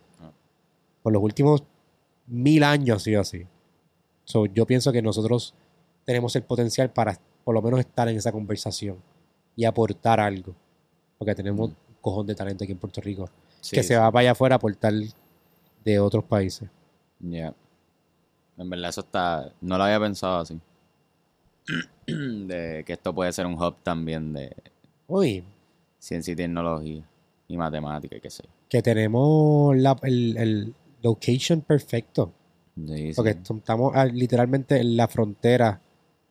[1.04, 1.62] Por los últimos
[2.26, 3.46] mil años ha sido así.
[4.24, 5.54] So, yo pienso que nosotros
[6.04, 8.96] tenemos el potencial para por lo menos estar en esa conversación
[9.54, 10.54] y aportar algo.
[11.18, 11.72] Porque tenemos Mm.
[11.72, 13.28] un cojón de talento aquí en Puerto Rico.
[13.60, 13.88] Sí, que sí.
[13.88, 14.92] se va para allá afuera a aportar
[15.84, 16.68] de otros países.
[17.20, 17.54] Ya.
[18.56, 19.52] En verdad eso está...
[19.60, 20.58] No lo había pensado así.
[22.06, 24.54] de que esto puede ser un hub también de
[25.06, 25.44] Hoy,
[25.98, 27.02] ciencia y tecnología
[27.48, 28.44] y matemática y qué sé.
[28.68, 30.74] que tenemos la- el, el
[31.04, 32.32] location perfecto.
[32.76, 33.12] Sí, sí.
[33.14, 35.80] Porque estamos ah, literalmente en la frontera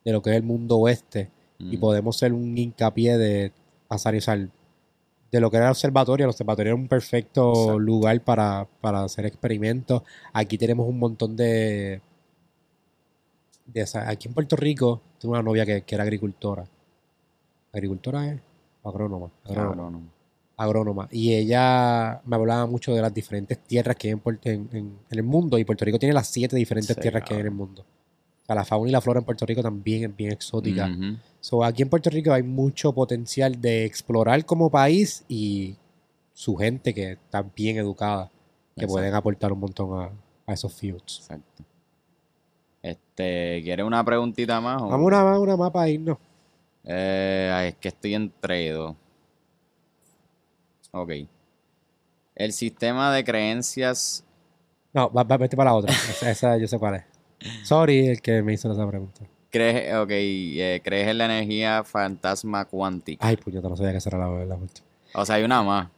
[0.04, 1.30] de lo que es el mundo oeste.
[1.58, 1.80] y Mm.
[1.80, 3.52] podemos ser un hincapié de
[3.88, 4.50] pasar y sal
[5.30, 6.24] de lo que era el observatorio.
[6.24, 7.78] El observatorio era un perfecto Exacto.
[7.78, 10.02] lugar para, para hacer experimentos.
[10.32, 12.00] Aquí tenemos un montón de,
[13.66, 16.64] de esa- aquí en Puerto Rico tengo una novia que, que era agricultora.
[17.72, 18.40] ¿Agricultora es?
[18.82, 19.30] Agrónoma.
[19.44, 19.72] Agrónoma.
[19.72, 20.08] Agrónomo.
[20.56, 21.08] Agrónoma.
[21.10, 24.98] Y ella me hablaba mucho de las diferentes tierras que hay en, Puerto- en- en-
[25.10, 25.58] en el mundo.
[25.58, 27.82] Y Puerto Rico tiene las siete diferentes Sí, tierras que hay en el mundo.
[27.82, 30.86] O sea, la fauna y la flora en Puerto Rico también es bien exótica.
[30.86, 31.16] Ujú.
[31.40, 35.76] So, aquí en Puerto Rico hay mucho potencial de explorar como país y
[36.32, 38.26] su gente que está bien educada,
[38.76, 38.92] que Exacto.
[38.94, 40.10] pueden aportar un montón a,
[40.46, 41.18] a esos fields.
[41.20, 41.64] Exacto.
[42.82, 44.82] Este, ¿quieres una preguntita más?
[44.82, 46.18] o- Vamos una más, una más para irnos.
[46.84, 48.94] Eh, es que estoy entre dos.
[50.94, 51.10] Ok.
[52.36, 54.24] El sistema de creencias.
[54.92, 55.92] No, va, va, vete para la otra.
[56.10, 57.04] Esa, esa yo sé cuál es.
[57.64, 59.26] Sorry, el que me hizo esa pregunta.
[59.50, 63.26] ¿Crees, ok, eh, ¿crees en la energía fantasma cuántica?
[63.26, 64.86] Ay, puñeta, no sabía que esa era la, la última.
[65.14, 65.88] O sea, hay una más.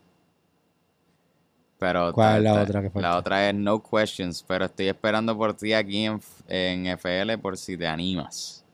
[1.78, 3.08] Pero ¿Cuál es la otra que falta?
[3.08, 7.56] La otra es no questions, pero estoy esperando por ti aquí en, en FL por
[7.56, 8.64] si te animas.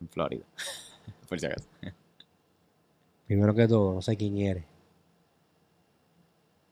[0.00, 0.44] En Florida.
[1.28, 1.66] por si acaso.
[3.26, 4.69] Primero que todo, no sé quién eres.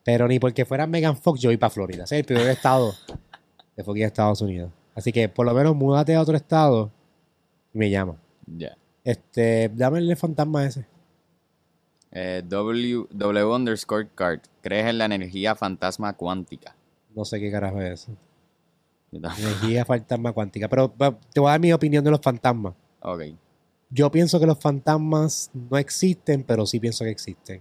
[0.08, 2.04] Pero ni porque fuera Megan Fox, yo voy para Florida.
[2.04, 2.94] Es el primer estado
[3.76, 4.72] de fucking Estados Unidos.
[4.94, 6.90] Así que por lo menos múdate a otro estado
[7.74, 8.16] y me llama.
[8.46, 8.74] Ya.
[9.04, 10.86] Este, dame el fantasma ese.
[12.10, 14.40] Eh, w, w underscore card.
[14.62, 16.74] ¿Crees en la energía fantasma cuántica?
[17.14, 18.12] No sé qué carajo es eso.
[19.12, 20.68] Energía fantasma cuántica.
[20.70, 22.72] Pero va, te voy a dar mi opinión de los fantasmas.
[23.02, 23.24] Ok.
[23.90, 27.60] Yo pienso que los fantasmas no existen, pero sí pienso que existen.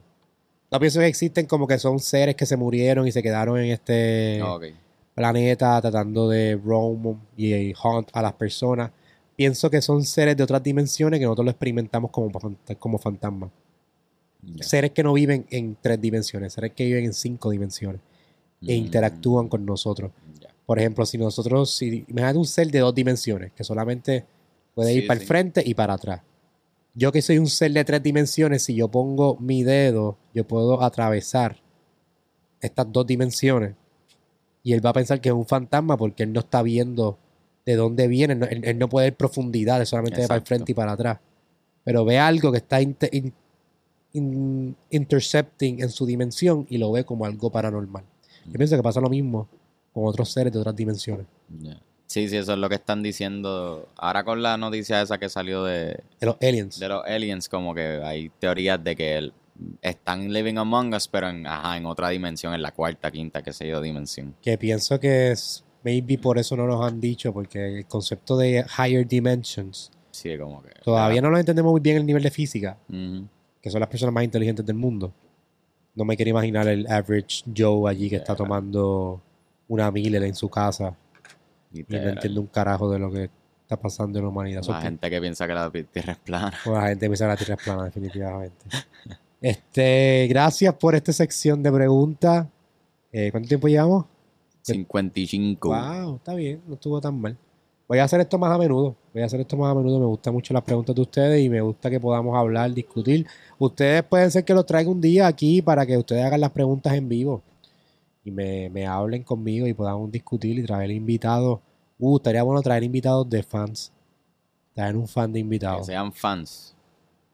[0.72, 3.72] No pienso que existen como que son seres que se murieron y se quedaron en
[3.72, 4.66] este Ok.
[5.16, 8.92] planeta tratando de roam y hunt a las personas.
[9.36, 12.32] Pienso que son seres de otras dimensiones que nosotros lo experimentamos como,
[12.80, 13.50] como fantasmas.
[14.62, 18.02] Seres que no viven en tres dimensiones, seres que viven en cinco dimensiones
[18.62, 20.12] e Mm, interactúan con nosotros.
[20.66, 24.26] Por ejemplo, si nosotros, si, imagínate un ser de dos dimensiones que solamente
[24.74, 25.24] puede Sí, ir para sí.
[25.24, 26.22] el frente y para atrás.
[27.00, 30.82] Yo que soy un ser de tres dimensiones, si yo pongo mi dedo, yo puedo
[30.82, 31.58] atravesar
[32.60, 33.76] estas dos dimensiones
[34.64, 37.20] y él va a pensar que es un fantasma porque él no está viendo
[37.68, 40.56] de dónde viene, él, él no puede ver profundidad, es solamente de para el Exacto.
[40.56, 41.20] frente y para atrás.
[41.84, 43.34] Pero ve algo que está inte- in-
[44.14, 48.04] in- intercepting en su dimensión y lo ve como algo paranormal.
[48.46, 49.48] Yo pienso que pasa lo mismo
[49.94, 51.28] con otros seres de otras dimensiones.
[52.08, 53.90] Sí, sí, eso es lo que están diciendo.
[53.98, 56.80] Ahora con la noticia esa que salió de, De los aliens.
[56.80, 59.34] de los aliens, como que hay teorías de que el-
[59.82, 63.52] están living among us, pero en, ajá, en otra dimensión, en la cuarta, quinta, qué
[63.52, 64.36] sé yo, dimensión.
[64.42, 68.66] Que pienso que es, maybe por eso no nos han dicho, porque el concepto de
[68.78, 70.70] higher dimensions, Sí, como que...
[70.84, 73.28] todavía no lo entendemos muy bien el nivel de física, Ujú.
[73.62, 75.12] que son las personas más inteligentes del mundo.
[75.96, 78.48] No me quiero imaginar el average Joe allí que está Literal.
[78.48, 79.22] tomando
[79.68, 80.96] una Miller en su casa
[81.80, 82.14] y no Literal.
[82.16, 83.30] entiende un carajo de lo que
[83.62, 84.62] está pasando en la humanidad.
[84.68, 86.54] La que- gente que piensa que la tierra es plana.
[86.64, 88.66] Pues la gente piensa que la Tierra es plana, definitivamente.
[89.40, 92.48] Este, gracias por esta sección de preguntas.
[93.12, 94.06] Eh, ¿Cuánto tiempo llevamos?
[94.64, 95.70] 55.
[95.70, 97.38] Wow, está bien, no estuvo tan mal.
[97.88, 98.96] Voy a hacer esto más a menudo.
[99.14, 100.00] Voy a hacer esto más a menudo.
[100.00, 103.26] Me gustan mucho las preguntas de ustedes y me gusta que podamos hablar, discutir.
[103.60, 106.94] Ustedes pueden ser que los traiga un día aquí para que ustedes hagan las preguntas
[106.96, 107.42] en vivo
[108.26, 111.60] y me, me hablen conmigo y podamos discutir y traer invitados.
[112.00, 113.92] Uh, estaría bueno traer invitados de fans.
[114.74, 115.86] Traer un fan de Que invitados.
[115.88, 116.76] sean fans.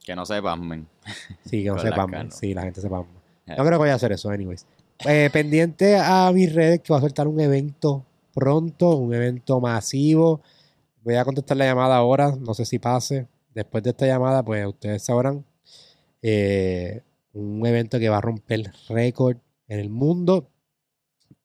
[0.03, 0.88] Que no se pasmen.
[1.45, 2.09] Sí, que no sepan.
[2.09, 2.32] cara.
[2.32, 3.01] Sí, la gente sepa.
[3.45, 3.55] Eh.
[3.57, 4.66] No creo que voy a hacer eso, anyways.
[5.05, 10.41] Eh, pendiente a mis redes que va a soltar un evento pronto, un evento masivo.
[11.03, 13.28] Voy a contestar la llamada ahora, no sé si pase.
[13.53, 15.43] Después de esta llamada, pues ustedes sabrán.
[16.22, 17.01] Eh,
[17.34, 19.38] un evento que va a romper récord
[19.68, 20.47] en el mundo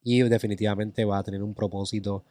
[0.02, 2.22] y definitivamente va a tener un propósito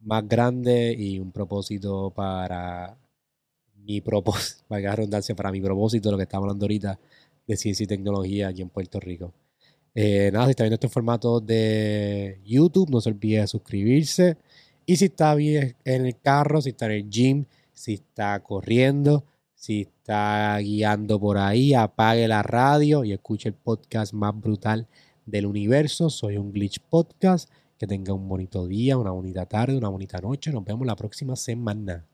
[0.00, 2.96] más grande y un propósito para
[3.74, 6.98] mi propósito, la redundancia, para mi propósito, lo que estamos hablando ahorita
[7.46, 9.32] de ciencia y tecnología aquí en Puerto Rico.
[9.94, 14.36] Eh, nada, si está viendo este formato de YouTube, no se olvide de suscribirse.
[14.84, 19.24] Y si está bien en el carro, si está en el gym, si está corriendo,
[19.54, 24.86] si está guiando por ahí, apague la radio y escuche el podcast más brutal
[25.24, 26.10] del universo.
[26.10, 27.50] Soy un Glitch Podcast.
[27.78, 30.50] Que tenga un bonito día, una bonita tarde, una bonita noche.
[30.50, 32.06] Nos vemos la próxima semana.